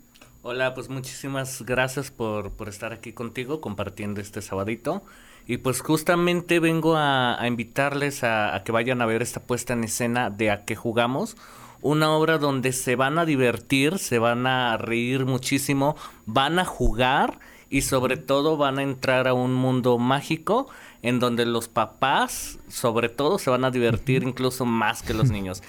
[0.42, 5.02] Hola, pues muchísimas gracias por, por estar aquí contigo compartiendo este sabadito.
[5.46, 9.72] Y pues justamente vengo a, a invitarles a, a que vayan a ver esta puesta
[9.72, 11.36] en escena de A qué jugamos.
[11.82, 17.38] Una obra donde se van a divertir, se van a reír muchísimo, van a jugar
[17.70, 20.68] y sobre todo van a entrar a un mundo mágico
[21.02, 25.62] en donde los papás sobre todo se van a divertir incluso más que los niños.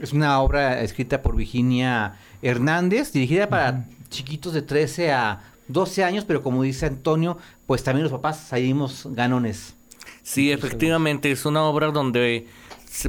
[0.00, 6.24] Es una obra escrita por Virginia Hernández, dirigida para chiquitos de 13 a 12 años,
[6.24, 9.74] pero como dice Antonio, pues también los papás salimos ganones.
[10.22, 12.46] Sí, efectivamente, es una obra donde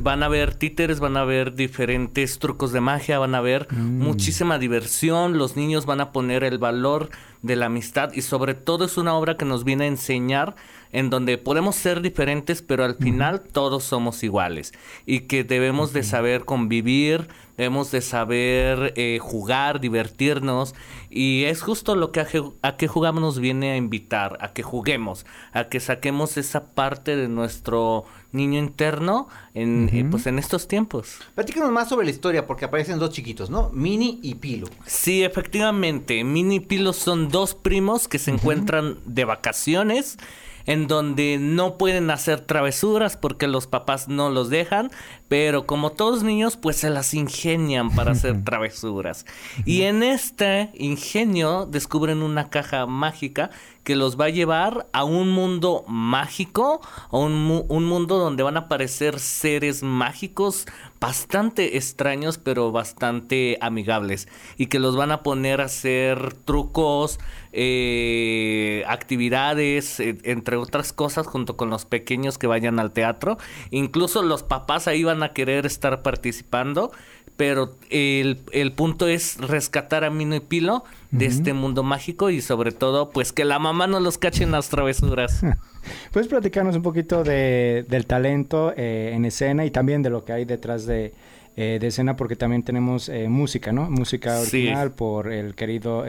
[0.01, 4.57] van a ver títeres, van a ver diferentes trucos de magia, van a ver muchísima
[4.57, 7.09] diversión, los niños van a poner el valor
[7.41, 10.55] de la amistad y sobre todo es una obra que nos viene a enseñar
[10.93, 14.71] en donde podemos ser diferentes, pero al final todos somos iguales
[15.05, 17.27] y que debemos de saber convivir,
[17.57, 20.75] debemos de saber eh, jugar, divertirnos
[21.09, 22.27] y es justo lo que a,
[22.61, 27.15] a que jugamos nos viene a invitar, a que juguemos, a que saquemos esa parte
[27.15, 31.19] de nuestro niño interno en, eh, pues en estos tiempos.
[31.35, 33.69] Platícanos más sobre la historia, porque aparecen dos chiquitos, ¿no?
[33.71, 34.67] Mini y Pilo.
[34.85, 36.23] Sí, efectivamente.
[36.23, 40.17] Mini y Pilo son dos primos que se encuentran de vacaciones
[40.65, 44.91] en donde no pueden hacer travesuras porque los papás no los dejan,
[45.27, 49.25] pero como todos niños pues se las ingenian para hacer travesuras.
[49.65, 53.49] Y en este ingenio descubren una caja mágica
[53.83, 56.79] que los va a llevar a un mundo mágico,
[57.11, 60.65] a un, mu- un mundo donde van a aparecer seres mágicos
[61.01, 67.19] bastante extraños pero bastante amigables y que los van a poner a hacer trucos,
[67.53, 73.37] eh, actividades, eh, entre otras cosas junto con los pequeños que vayan al teatro.
[73.71, 76.91] Incluso los papás ahí van a querer estar participando,
[77.37, 82.41] pero el, el punto es rescatar a Mino y Pilo de este mundo mágico y
[82.41, 85.41] sobre todo pues que la mamá no los cache en las travesuras.
[86.11, 90.31] ¿Puedes platicarnos un poquito de, del talento eh, en escena y también de lo que
[90.33, 91.13] hay detrás de,
[91.55, 92.15] eh, de escena?
[92.15, 93.89] Porque también tenemos eh, música, ¿no?
[93.89, 94.57] Música Sí.
[94.59, 96.05] original por el querido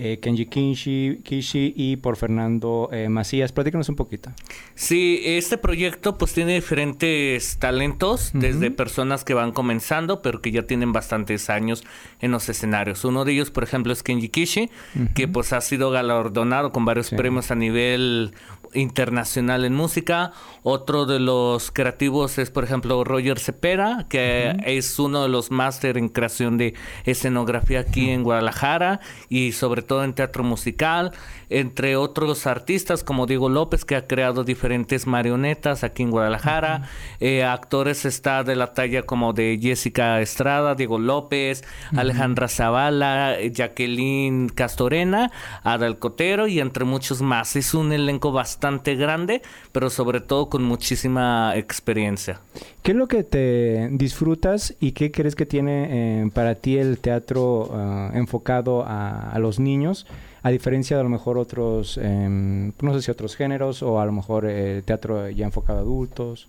[0.00, 3.50] eh, Kenji Kishi, Kishi y por Fernando eh, Macías.
[3.52, 4.30] Platícanos un poquito.
[4.74, 10.62] Sí, este proyecto pues tiene diferentes talentos, desde personas que van comenzando, pero que ya
[10.62, 11.82] tienen bastantes años
[12.20, 13.04] en los escenarios.
[13.04, 14.70] Uno de ellos, por ejemplo, es Kenji Kishi,
[15.14, 17.16] que pues ha sido galardonado con varios Sí.
[17.16, 18.32] premios a nivel
[18.74, 20.32] internacional en música.
[20.62, 25.96] Otro de los creativos es, por ejemplo, Roger Cepeda, que es uno de los máster
[25.96, 31.12] en creación de escenografía aquí en Guadalajara y sobre todo en teatro musical,
[31.48, 36.88] entre otros artistas como Diego López, que ha creado diferentes marionetas aquí en Guadalajara.
[37.20, 41.64] Eh, actores está de la talla como de Jessica Estrada, Diego López.
[41.96, 45.30] Alejandra Zavala, Jacqueline Castorena,
[45.62, 47.56] Adal Cotero y entre muchos más.
[47.56, 49.42] Es un elenco bastante grande,
[49.72, 52.40] pero sobre todo con muchísima experiencia.
[52.82, 56.98] ¿Qué es lo que te disfrutas y qué crees que tiene eh, para ti el
[56.98, 60.06] teatro ah, enfocado a, a los niños?
[60.42, 64.06] A diferencia de a lo mejor otros, em, no sé si otros géneros o a
[64.06, 66.48] lo mejor eh, teatro ya enfocado a adultos.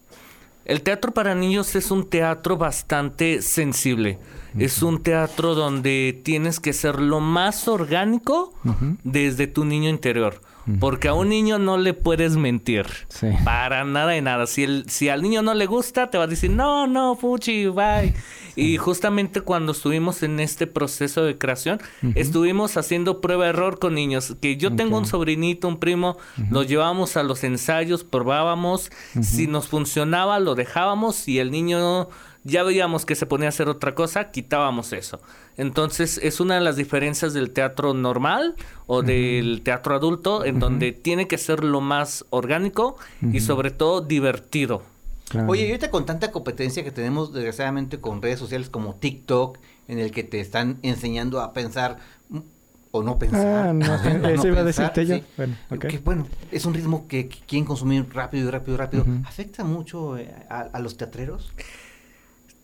[0.66, 4.20] El teatro para niños es un teatro bastante sensible.
[4.58, 8.54] Es un teatro donde tienes que ser lo más orgánico
[9.04, 10.42] desde tu niño interior.
[10.80, 12.86] Porque a un niño no le puedes mentir.
[13.44, 14.46] Para nada y nada.
[14.46, 17.68] Si, el, si al niño no le gusta, te va a decir, no, no, fuchi,
[17.68, 18.14] bye.
[18.56, 21.80] Y justamente cuando estuvimos en este proceso de creación,
[22.14, 24.36] estuvimos haciendo prueba-error con niños.
[24.42, 26.18] Que yo tengo un sobrinito, un primo,
[26.52, 28.92] lo llevábamos a los ensayos, probábamos.
[29.22, 31.16] Si nos funcionaba, lo dejábamos.
[31.16, 32.10] Si el niño
[32.44, 35.20] ya veíamos que se ponía a hacer otra cosa, quitábamos eso.
[35.58, 38.56] Entonces es una de las diferencias del teatro normal
[38.88, 44.02] o del teatro adulto, en donde tiene que ser lo más orgánico y sobre todo
[44.02, 44.84] divertido.
[45.48, 50.00] Oye, y ahorita con tanta competencia que tenemos desgraciadamente con redes sociales como TikTok, en
[50.00, 51.98] el que te están enseñando a pensar
[52.92, 53.68] o no pensar.
[53.68, 53.86] Ah, no,
[54.30, 55.18] eso iba a decirte yo.
[55.38, 55.56] Bueno,
[55.88, 59.06] que, bueno, es un ritmo que, quieren consumir rápido y rápido y rápido.
[59.26, 61.54] ¿Afecta mucho eh, a, a los teatreros?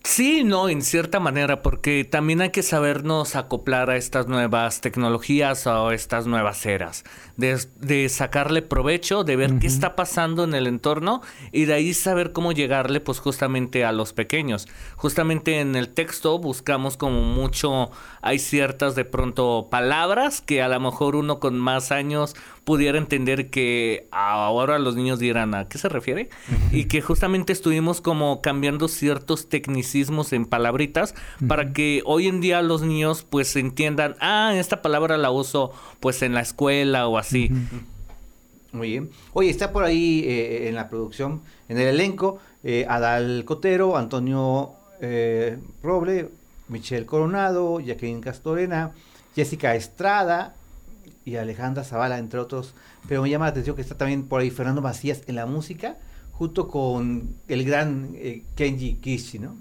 [0.06, 5.66] Sí, no, en cierta manera, porque también hay que sabernos acoplar a estas nuevas tecnologías
[5.66, 7.04] o a estas nuevas eras,
[7.38, 12.34] de, sacarle provecho, de ver qué está pasando en el entorno y de ahí saber
[12.34, 14.68] cómo llegarle pues justamente a los pequeños.
[14.96, 17.90] Justamente en el texto buscamos como mucho,
[18.26, 23.52] hay ciertas de pronto palabras que a lo mejor uno con más años pudiera entender
[23.52, 26.30] que ahora los niños dirán a qué se refiere
[26.72, 31.14] y que justamente estuvimos como cambiando ciertos tecnicismos en palabritas
[31.48, 36.24] para que hoy en día los niños pues entiendan, ah, esta palabra la uso pues
[36.24, 37.52] en la escuela o así.
[38.72, 39.12] Muy bien.
[39.34, 44.72] Oye, está por ahí eh, en la producción, en el elenco, eh, Adal Cotero, Antonio
[45.00, 46.30] eh, Roble,
[46.68, 48.92] Michelle Coronado, Jacqueline Castorena,
[49.36, 50.56] Jessica Estrada,
[51.26, 52.74] y Alejandra Zavala, entre otros.
[53.08, 55.98] Pero me llama la atención que está también por ahí Fernando Macías en la música,
[56.32, 59.56] junto con el gran eh, Kenji Kishi, ¿no?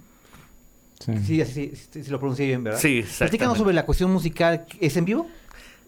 [1.27, 2.79] Sí, así, sí, lo pronuncié bien, ¿verdad?
[2.79, 4.65] Sí, Platícanos sobre la cuestión musical.
[4.81, 5.27] ¿Es en vivo?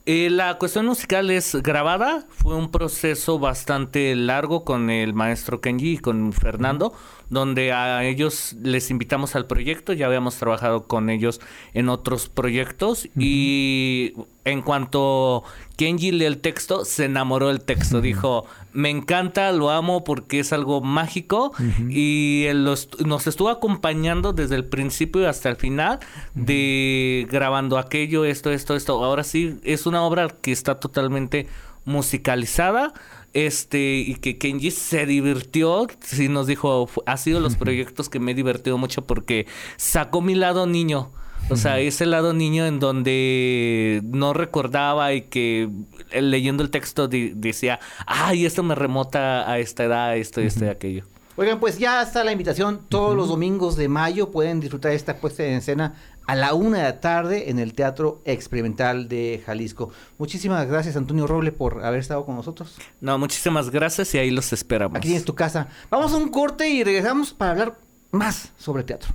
[0.04, 5.94] Eh, la cuestión musical es grabada, fue un proceso bastante largo con el maestro Kenji
[5.94, 6.92] y con Fernando,
[7.28, 11.40] donde a ellos les invitamos al proyecto, ya habíamos trabajado con ellos
[11.74, 13.08] en otros proyectos.
[13.18, 14.14] Y
[14.44, 15.42] en cuanto
[15.76, 20.52] Kenji lee el texto, se enamoró del texto, dijo, me encanta, lo amo porque es
[20.52, 21.52] algo mágico
[21.88, 25.98] y él nos estuvo acompañando desde el principio hasta el final
[26.34, 29.04] de grabando aquello, esto, esto, esto.
[29.04, 31.48] Ahora sí, es una obra que está totalmente
[31.84, 32.92] musicalizada
[33.32, 38.32] este y que Kenji se divirtió, sí nos dijo, ha sido los proyectos que me
[38.32, 39.46] he divertido mucho porque
[39.76, 41.10] sacó mi lado niño.
[41.48, 45.70] O sea, ese lado niño en donde no recordaba y que
[46.10, 50.64] eh, leyendo el texto decía, ay, esto me remota a esta edad, esto, y esto
[50.64, 51.04] y aquello.
[51.36, 52.80] Oigan, pues ya está la invitación.
[52.88, 55.94] Todos los domingos de mayo pueden disfrutar esta puesta en escena
[56.26, 59.90] a la una de la tarde en el Teatro Experimental de Jalisco.
[60.18, 62.76] Muchísimas gracias, Antonio Roble, por haber estado con nosotros.
[63.00, 64.96] No, muchísimas gracias y ahí los esperamos.
[64.96, 65.68] Aquí tienes tu casa.
[65.90, 67.78] Vamos a un corte y regresamos para hablar
[68.10, 69.10] más sobre teatro.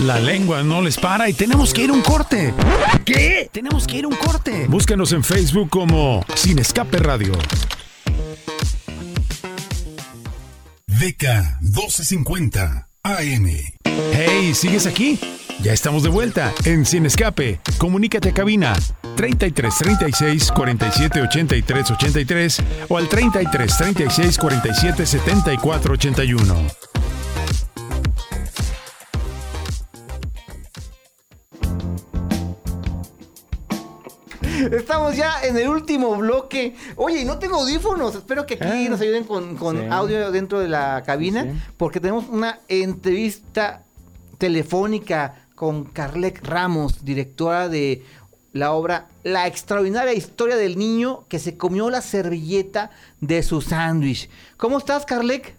[0.00, 2.52] La lengua no les para y tenemos que ir a un corte.
[3.04, 3.48] ¿Qué?
[3.52, 4.66] Tenemos que ir a un corte.
[4.68, 7.32] Búscanos en Facebook como Sin Escape Radio.
[10.86, 13.46] DK 1250 AM.
[14.12, 15.18] Hey, ¿sigues aquí?
[15.62, 17.60] Ya estamos de vuelta en Sin Escape.
[17.78, 18.74] Comunícate a cabina
[19.16, 26.54] 33 36 47 83 83 o al 33 36 47 74 81.
[34.72, 36.74] Estamos ya en el último bloque.
[36.96, 38.14] Oye, no tengo audífonos.
[38.14, 39.86] Espero que aquí Ah, nos ayuden con, con sí.
[39.90, 41.46] audio dentro de la cabina.
[41.76, 43.82] Porque tenemos una entrevista
[44.38, 48.04] telefónica con Carlec Ramos, directora de
[48.52, 52.90] la obra La extraordinaria historia del niño que se comió la servilleta
[53.20, 54.30] de su sándwich.
[54.56, 55.56] ¿Cómo estás, Carlec?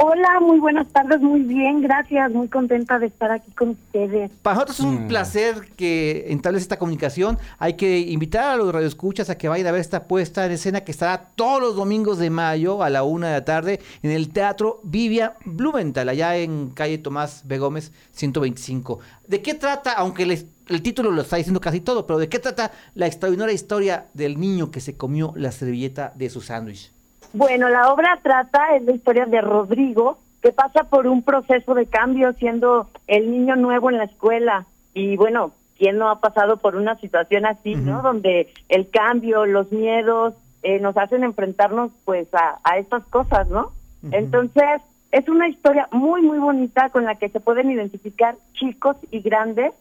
[0.00, 4.30] Hola, muy buenas tardes, muy bien, gracias, muy contenta de estar aquí con ustedes.
[4.42, 7.36] Para nosotros es un placer que entables esta comunicación.
[7.58, 10.82] Hay que invitar a los radioescuchas a que vayan a ver esta puesta en escena
[10.82, 14.28] que estará todos los domingos de mayo a la una de la tarde en el
[14.28, 17.58] Teatro Vivia Blumenthal, allá en calle Tomás B.
[17.58, 19.00] Gómez 125.
[19.26, 22.38] ¿De qué trata, aunque les- el título lo está diciendo casi todo, pero de qué
[22.38, 26.92] trata la extraordinaria historia del niño que se comió la servilleta de su sándwich?
[27.32, 31.86] Bueno, la obra trata, es la historia de Rodrigo, que pasa por un proceso de
[31.86, 34.66] cambio siendo el niño nuevo en la escuela.
[34.94, 38.02] Y bueno, ¿quién no ha pasado por una situación así, no?
[38.02, 43.72] Donde el cambio, los miedos, eh, nos hacen enfrentarnos pues a, a estas cosas, ¿no?
[44.12, 49.20] Entonces, es una historia muy, muy bonita con la que se pueden identificar chicos y
[49.20, 49.72] grandes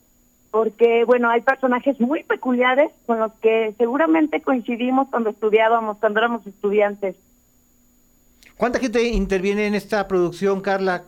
[0.51, 6.47] porque, bueno, hay personajes muy peculiares con los que seguramente coincidimos cuando estudiábamos, cuando éramos
[6.47, 7.15] estudiantes.
[8.57, 11.03] ¿Cuánta gente interviene en esta producción, Carla?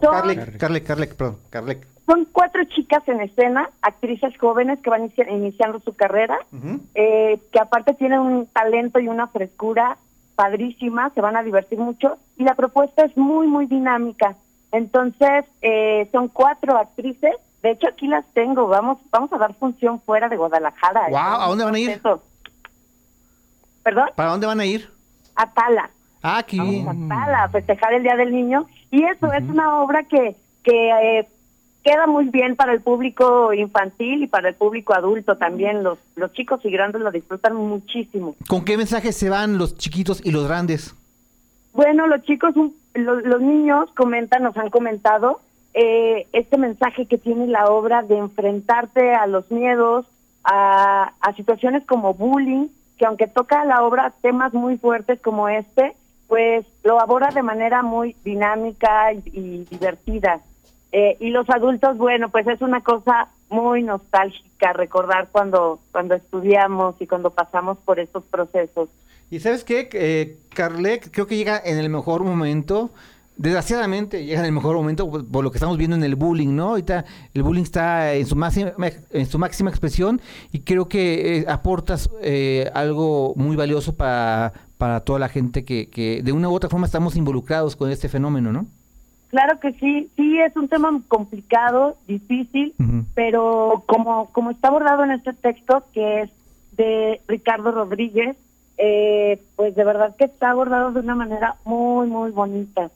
[0.00, 1.86] Son- Carlec, Carlec, Carlec, perdón, Carlec.
[2.06, 6.38] Son cuatro chicas en escena, actrices jóvenes que van inici- iniciando su carrera,
[6.94, 9.96] eh, que aparte tienen un talento y una frescura
[10.34, 14.34] padrísima, se van a divertir mucho y la propuesta es muy, muy dinámica.
[14.72, 20.00] Entonces, eh, son cuatro actrices, de hecho aquí las tengo, vamos vamos a dar función
[20.00, 21.08] fuera de Guadalajara.
[21.10, 21.90] Guau, ¿a dónde van a ir?
[21.90, 22.22] Eso.
[23.84, 24.08] ¿Perdón?
[24.16, 24.90] ¿Para dónde van a ir?
[25.36, 25.90] A Tala.
[26.22, 26.58] Ah, aquí.
[26.84, 28.66] Vamos a Tala a festejar el Día del Niño.
[28.90, 30.90] Y eso es una obra que, que
[31.20, 31.28] eh,
[31.82, 35.82] queda muy bien para el público infantil y para el público adulto también.
[35.82, 38.34] Los, los chicos y grandes lo disfrutan muchísimo.
[38.48, 40.94] ¿Con qué mensajes se van los chiquitos y los grandes?
[41.72, 45.40] Bueno, los chicos, un- lo- los, niños comentan, nos han comentado
[45.72, 50.04] eh, este mensaje que tiene la obra de enfrentarte a los miedos,
[50.42, 52.66] a, a situaciones como bullying,
[52.98, 55.94] que aunque toca la obra temas muy fuertes como este,
[56.30, 60.40] pues lo aborda de manera muy dinámica y, y divertida.
[60.92, 66.94] Eh, y los adultos, bueno, pues es una cosa muy nostálgica recordar cuando cuando estudiamos
[67.00, 68.88] y cuando pasamos por estos procesos.
[69.28, 72.90] Y sabes qué, eh, Carlec, creo que llega en el mejor momento.
[73.36, 76.54] Desgraciadamente llega en el mejor momento por, por lo que estamos viendo en el bullying,
[76.54, 76.70] ¿no?
[76.70, 78.72] Ahorita el bullying está en su máxima,
[79.10, 80.20] en su máxima expresión
[80.52, 85.90] y creo que eh, aportas eh, algo muy valioso para, para toda la gente que,
[85.90, 88.66] que de una u otra forma estamos involucrados con este fenómeno, ¿no?
[89.28, 92.74] Claro que sí, sí es un tema complicado, difícil,
[93.14, 96.30] pero como, como está abordado en este texto, que es
[96.72, 98.38] de Ricardo Rodríguez,
[98.78, 102.90] eh, pues de verdad que está abordado de una manera muy, muy bonita.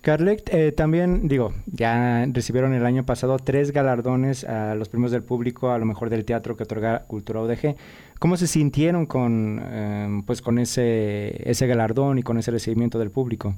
[0.00, 5.22] Carlet, eh, también, digo, ya recibieron el año pasado tres galardones a los premios del
[5.22, 7.76] público, a lo mejor del teatro que otorga Cultura UDG.
[8.22, 13.10] ¿Cómo se sintieron con, eh, pues, con ese, ese galardón y con ese recibimiento del
[13.10, 13.56] público?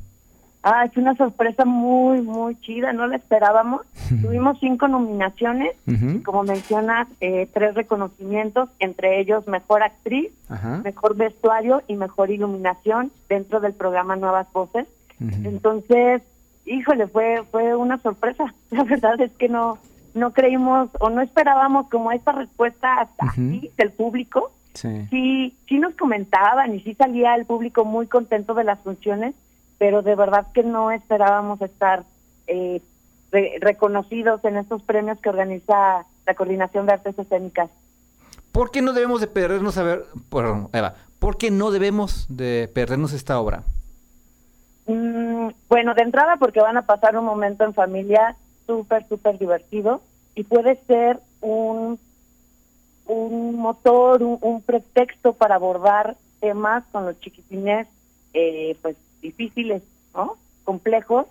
[0.62, 3.82] Ah, es una sorpresa muy, muy chida, no la esperábamos.
[4.22, 6.22] Tuvimos cinco nominaciones, Ujú.
[6.22, 10.80] como mencionas, eh, tres reconocimientos, entre ellos Mejor Actriz, Ajá.
[10.82, 14.86] Mejor Vestuario y Mejor Iluminación dentro del programa Nuevas Voces.
[15.20, 16.22] Entonces,
[16.64, 18.54] híjole, fue fue una sorpresa.
[18.70, 19.76] La verdad es que no
[20.14, 24.52] no creímos o no esperábamos como esta respuesta hasta así del público.
[24.74, 25.06] Sí.
[25.10, 29.34] Sí, sí nos comentaban y sí salía el público muy contento de las funciones,
[29.78, 32.04] pero de verdad que no esperábamos estar
[32.46, 32.80] eh,
[33.30, 37.70] re- reconocidos en estos premios que organiza la Coordinación de Artes Escénicas.
[38.52, 40.94] ¿Por qué no debemos de perdernos a ver, perdón, ahí va.
[41.18, 43.62] ¿por qué no debemos de perdernos esta obra?
[44.86, 48.36] Mm, bueno, de entrada porque van a pasar un momento en familia
[48.66, 50.02] súper, súper divertido
[50.34, 51.98] y puede ser un,
[53.06, 57.86] un motor, un, un pretexto para abordar temas con los chiquitines
[58.32, 59.82] eh, pues difíciles,
[60.14, 60.36] ¿no?
[60.64, 61.26] Complejos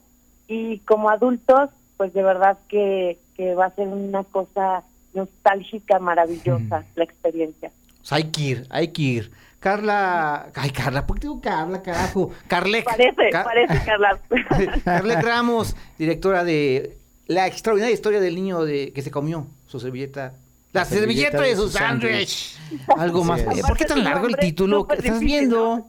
[0.47, 6.83] y como adultos pues de verdad que, que va a ser una cosa nostálgica, maravillosa
[6.95, 7.71] la experiencia.
[8.01, 9.31] O sea, hay que ir, hay que ir.
[9.59, 12.31] Carla, ay Carla, ¿por qué digo Carla, carajo?
[12.47, 12.83] Carlec.
[12.83, 14.19] Parece, Car- parece, Carla.
[14.83, 16.97] Carlec Ramos, directora de
[17.27, 20.33] La extraordinaria historia del niño de que se comió su servilleta.
[20.73, 22.57] La, La servilleta, servilleta de su sándwich.
[22.97, 23.41] Algo más.
[23.41, 23.61] es.
[23.61, 24.87] ¿Por qué tan largo el título?
[24.87, 25.85] ¿Qué estás viendo?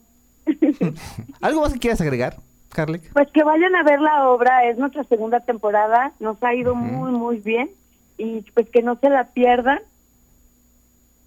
[1.41, 2.37] ¿Algo más que quieras agregar,
[2.71, 3.13] Carlec?
[3.13, 7.13] Pues que vayan a ver la obra, es nuestra segunda temporada, nos ha ido muy,
[7.13, 7.71] muy bien
[8.19, 9.81] y pues que no se la pierdan.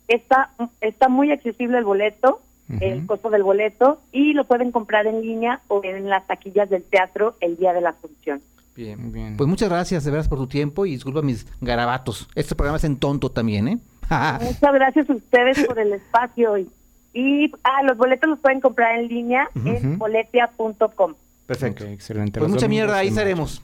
[0.07, 2.41] Está, está muy accesible el boleto,
[2.79, 6.83] el costo del boleto, y lo pueden comprar en línea o en las taquillas del
[6.83, 8.41] teatro el día de la función.
[8.77, 9.35] Bien, bien.
[9.37, 12.29] Pues muchas gracias de veras por tu tiempo y disculpa mis garabatos.
[12.35, 13.79] Este programa es en tonto también, ¿eh?
[14.41, 16.69] Muchas gracias a ustedes por el espacio y,
[17.13, 21.15] y ah, los boletos los pueden comprar en línea en boletia.com.
[21.47, 21.85] Perfecto.
[21.85, 22.39] excelente.
[22.39, 23.63] Pues Los mucha mierda, ahí estaremos.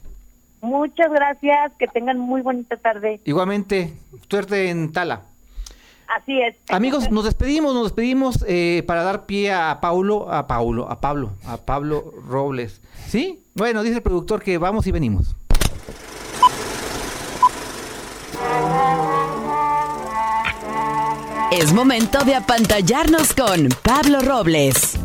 [0.60, 3.20] Muchas gracias, que tengan muy bonita tarde.
[3.24, 3.92] Igualmente,
[4.28, 5.22] suerte en Tala.
[6.08, 6.56] Así es.
[6.68, 11.32] Amigos, nos despedimos, nos despedimos eh, para dar pie a Paulo, a Paulo, a Pablo,
[11.46, 12.80] a Pablo Robles.
[13.06, 13.42] ¿Sí?
[13.54, 15.36] Bueno, dice el productor que vamos y venimos.
[21.52, 24.98] Es momento de apantallarnos con Pablo Robles.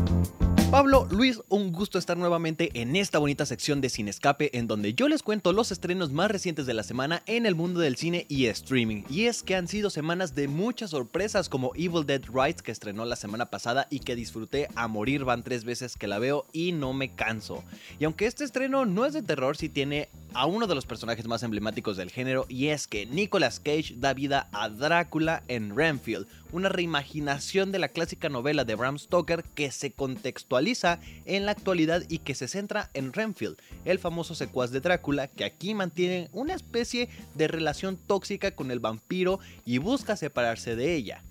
[0.71, 4.93] Pablo, Luis, un gusto estar nuevamente en esta bonita sección de Sin Escape en donde
[4.93, 8.27] yo les cuento los estrenos más recientes de la semana en el mundo del cine
[8.29, 9.01] y streaming.
[9.09, 13.03] Y es que han sido semanas de muchas sorpresas como Evil Dead Rise que estrenó
[13.05, 16.71] la semana pasada y que disfruté a morir, van tres veces que la veo y
[16.71, 17.63] no me canso.
[17.97, 21.27] Y aunque este estreno no es de terror, sí tiene a uno de los personajes
[21.27, 26.27] más emblemáticos del género y es que Nicolas Cage da vida a Drácula en Renfield,
[26.51, 32.03] una reimaginación de la clásica novela de Bram Stoker que se contextualiza en la actualidad
[32.09, 36.53] y que se centra en Renfield, el famoso secuaz de Drácula que aquí mantiene una
[36.53, 41.23] especie de relación tóxica con el vampiro y busca separarse de ella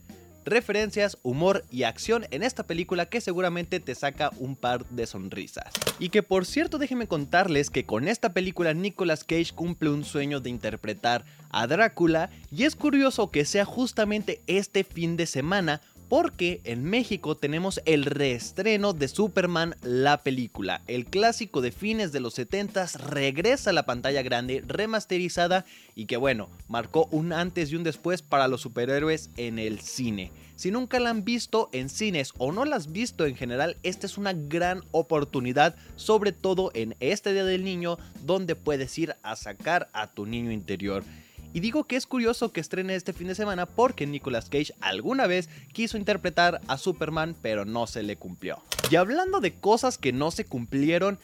[0.48, 5.72] referencias, humor y acción en esta película que seguramente te saca un par de sonrisas.
[5.98, 10.40] Y que por cierto déjenme contarles que con esta película Nicolas Cage cumple un sueño
[10.40, 16.60] de interpretar a Drácula y es curioso que sea justamente este fin de semana porque
[16.64, 20.82] en México tenemos el reestreno de Superman la película.
[20.86, 26.16] El clásico de fines de los 70 regresa a la pantalla grande remasterizada y que
[26.16, 30.32] bueno, marcó un antes y un después para los superhéroes en el cine.
[30.56, 34.06] Si nunca la han visto en cines o no la has visto en general, esta
[34.06, 39.36] es una gran oportunidad, sobre todo en este Día del Niño, donde puedes ir a
[39.36, 41.04] sacar a tu niño interior.
[41.52, 45.26] Y digo que es curioso que estrene este fin de semana porque Nicolas Cage alguna
[45.26, 48.62] vez quiso interpretar a Superman pero no se le cumplió.
[48.90, 51.18] Y hablando de cosas que no se cumplieron,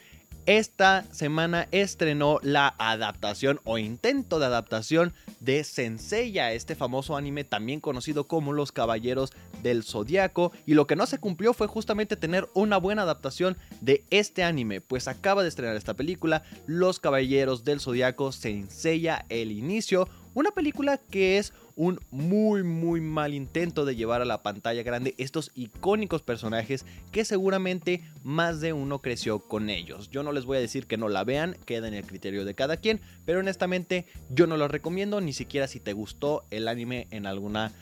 [0.47, 7.80] esta semana estrenó la adaptación o intento de adaptación de Senseiya, este famoso anime también
[7.80, 9.32] conocido como Los Caballeros
[9.62, 10.53] del Zodiaco.
[10.66, 14.80] Y lo que no se cumplió fue justamente tener una buena adaptación de este anime,
[14.80, 20.99] pues acaba de estrenar esta película, Los Caballeros del Zodiaco Senseiya El Inicio, una película
[20.99, 26.22] que es un muy muy mal intento de llevar a la pantalla grande estos icónicos
[26.22, 30.11] personajes que seguramente más de uno creció con ellos.
[30.11, 32.55] Yo no les voy a decir que no la vean, queda en el criterio de
[32.55, 37.09] cada quien, pero honestamente yo no lo recomiendo ni siquiera si te gustó el anime
[37.11, 37.72] en alguna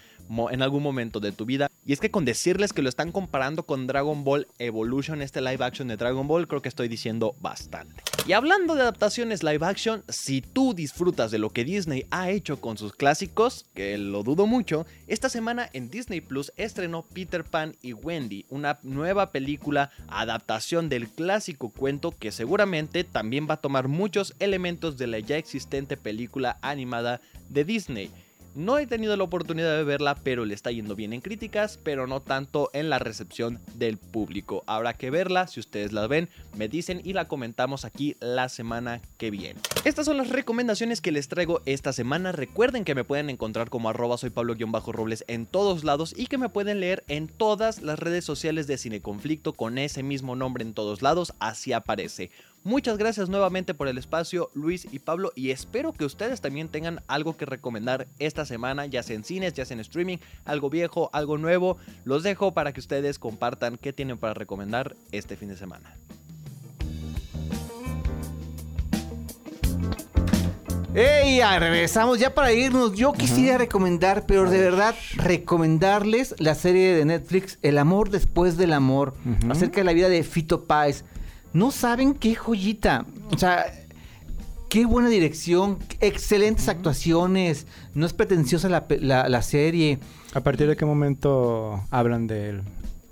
[0.50, 1.68] en algún momento de tu vida.
[1.84, 5.64] Y es que con decirles que lo están comparando con Dragon Ball Evolution, este live
[5.64, 8.02] action de Dragon Ball, creo que estoy diciendo bastante.
[8.26, 12.60] Y hablando de adaptaciones live action, si tú disfrutas de lo que Disney ha hecho
[12.60, 17.74] con sus clásicos, que lo dudo mucho, esta semana en Disney Plus estrenó Peter Pan
[17.82, 23.88] y Wendy, una nueva película adaptación del clásico cuento que seguramente también va a tomar
[23.88, 28.10] muchos elementos de la ya existente película animada de Disney.
[28.54, 32.06] No he tenido la oportunidad de verla, pero le está yendo bien en críticas, pero
[32.06, 34.62] no tanto en la recepción del público.
[34.66, 39.00] Habrá que verla, si ustedes la ven, me dicen y la comentamos aquí la semana
[39.16, 39.58] que viene.
[39.84, 42.32] Estas son las recomendaciones que les traigo esta semana.
[42.32, 46.50] Recuerden que me pueden encontrar como arroba soy Pablo-Robles en todos lados y que me
[46.50, 51.00] pueden leer en todas las redes sociales de Cineconflicto con ese mismo nombre en todos
[51.00, 52.30] lados, así aparece.
[52.64, 57.02] Muchas gracias nuevamente por el espacio, Luis y Pablo, y espero que ustedes también tengan
[57.08, 61.10] algo que recomendar esta semana, ya sea en cines, ya sea en streaming, algo viejo,
[61.12, 61.76] algo nuevo.
[62.04, 65.96] Los dejo para que ustedes compartan qué tienen para recomendar este fin de semana.
[70.94, 71.40] ¡Ey!
[71.58, 72.92] Regresamos ya para irnos.
[72.94, 78.72] Yo quisiera recomendar, pero de verdad, recomendarles la serie de Netflix El amor después del
[78.72, 79.14] amor,
[79.50, 81.04] acerca de la vida de Fito Páez.
[81.52, 83.06] No saben qué joyita.
[83.30, 83.66] O sea,
[84.68, 87.66] qué buena dirección, excelentes actuaciones.
[87.94, 89.98] No es pretenciosa la, la, la serie.
[90.34, 92.62] ¿A partir de qué momento hablan de él?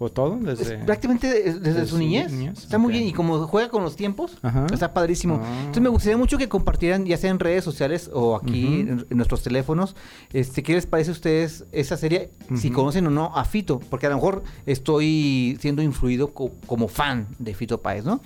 [0.03, 0.39] ¿O todo?
[0.41, 2.33] Desde, prácticamente desde, su, niñez.
[2.33, 3.07] Está muy bien.
[3.07, 4.39] Y como juega con los tiempos,
[4.73, 5.43] está padrísimo.
[5.43, 5.59] Ah.
[5.59, 9.43] Entonces me gustaría mucho que compartieran, ya sea en redes sociales o aquí en, nuestros
[9.43, 9.95] teléfonos,
[10.33, 12.31] este, ¿qué les parece a ustedes esa serie?
[12.57, 13.79] Si conocen o no a Fito.
[13.91, 18.23] Porque a lo mejor estoy siendo influido como fan de Fito Páez, ¿no?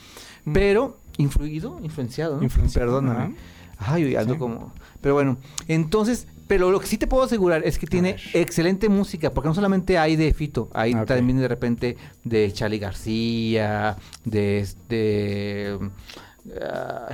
[0.52, 2.48] Pero, influido, influenciado, ¿no?
[2.72, 3.34] Perdóname.
[3.78, 4.72] Ay, ando como...
[5.00, 9.32] Pero bueno, entonces pero lo que sí te puedo asegurar es que tiene excelente música,
[9.32, 15.78] porque no solamente hay de Fito, hay también de repente de Charlie García, de este...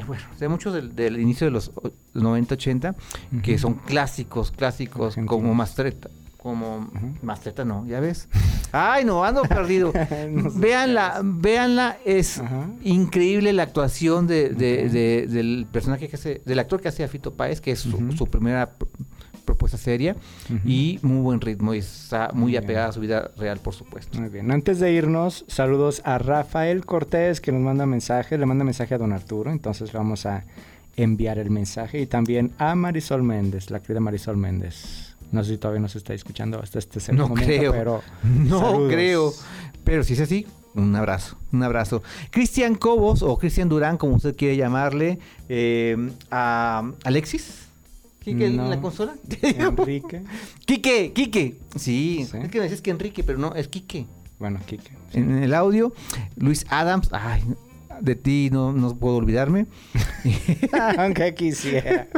[0.07, 1.71] bueno, de muchos del, inicio de los
[2.15, 2.95] 90, 80,
[3.43, 6.11] que son clásicos, clásicos, como Mastreta.
[6.37, 8.27] Como Mastreta no, ya ves.
[8.73, 9.93] Ay, no, ando perdido.
[10.57, 12.43] véanla, véanla, es
[12.83, 17.61] increíble la actuación de, del personaje que hace, del actor que hace a Fito Páez,
[17.61, 18.75] que es su primera
[19.41, 20.17] propuesta seria
[20.65, 24.21] y muy buen ritmo y está muy, apegada a su vida real, por supuesto.
[24.21, 24.51] Muy bien.
[24.51, 28.99] Antes de irnos, saludos a Rafael Cortés que nos manda mensaje, le manda mensaje a
[28.99, 30.45] don Arturo, entonces vamos a
[30.97, 35.17] enviar el mensaje y también a Marisol Méndez, la querida Marisol Méndez.
[35.33, 39.33] No sé si todavía nos está escuchando hasta este segundo no creo, pero no creo.
[39.85, 42.03] Pero si es así, un abrazo, un abrazo.
[42.31, 45.19] Cristian Cobos o Cristian Durán, como usted quiere llamarle,
[45.49, 45.97] eh,
[46.31, 47.70] a Alexis.
[48.21, 49.15] ¿Quique en la consola?
[49.43, 50.23] Enrique.
[50.67, 51.59] Quique, Quique.
[51.77, 54.07] Sí, es que me dices que Enrique, pero no, es Quique.
[54.39, 54.93] Bueno, Quique.
[55.13, 55.93] En el audio,
[56.37, 57.09] Luis Adams.
[57.13, 57.43] Ay,
[58.01, 59.67] de ti no, no puedo olvidarme.
[60.99, 62.09] Aunque quisiera.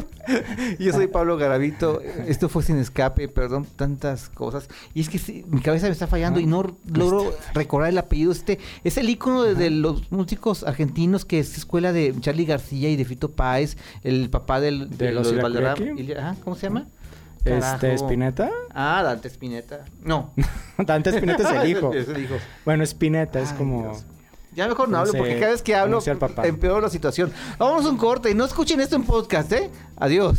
[0.79, 2.01] Yo soy Pablo Garavito.
[2.27, 4.69] Esto fue sin escape, perdón, tantas cosas.
[4.95, 8.33] Y es que sí, mi cabeza me está fallando y no logro recordar el apellido.
[8.33, 12.89] Este es el ícono de, de los músicos argentinos que es escuela de Charlie García
[12.91, 16.37] y de Fito Páez, el papá del, ¿De de los los Valderrama.
[16.45, 16.87] ¿Cómo se llama?
[17.45, 17.87] Este, Carajo.
[17.87, 18.51] ¿Spinetta?
[18.73, 19.85] Ah, Dante Spinetta.
[20.05, 20.33] No.
[20.79, 21.93] Dante Spinetta es el hijo.
[21.93, 22.37] Es el hijo.
[22.65, 23.93] Bueno, Spinetta es como...
[24.55, 26.01] Ya mejor no hablo porque cada vez que hablo
[26.45, 27.33] empeoro la situación.
[27.59, 29.71] Vamos a un corte y no escuchen esto en podcast, ¿eh?
[29.97, 30.39] Adiós.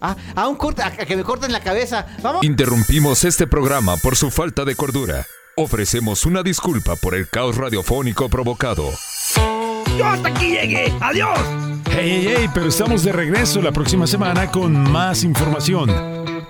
[0.00, 2.06] Ah, a un corte, a, a que me corten la cabeza.
[2.22, 2.44] Vamos.
[2.44, 5.24] Interrumpimos este programa por su falta de cordura.
[5.56, 8.90] Ofrecemos una disculpa por el caos radiofónico provocado.
[9.96, 10.92] Yo hasta aquí llegué.
[11.00, 11.38] Adiós.
[11.90, 15.88] Hey, hey, hey, pero estamos de regreso la próxima semana con más información.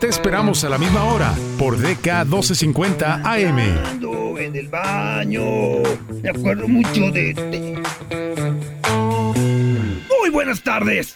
[0.01, 3.59] Te esperamos a la misma hora por DK 1250 AM.
[4.39, 5.43] En el baño.
[6.23, 7.35] Me acuerdo mucho de-
[10.21, 11.15] Muy buenas tardes.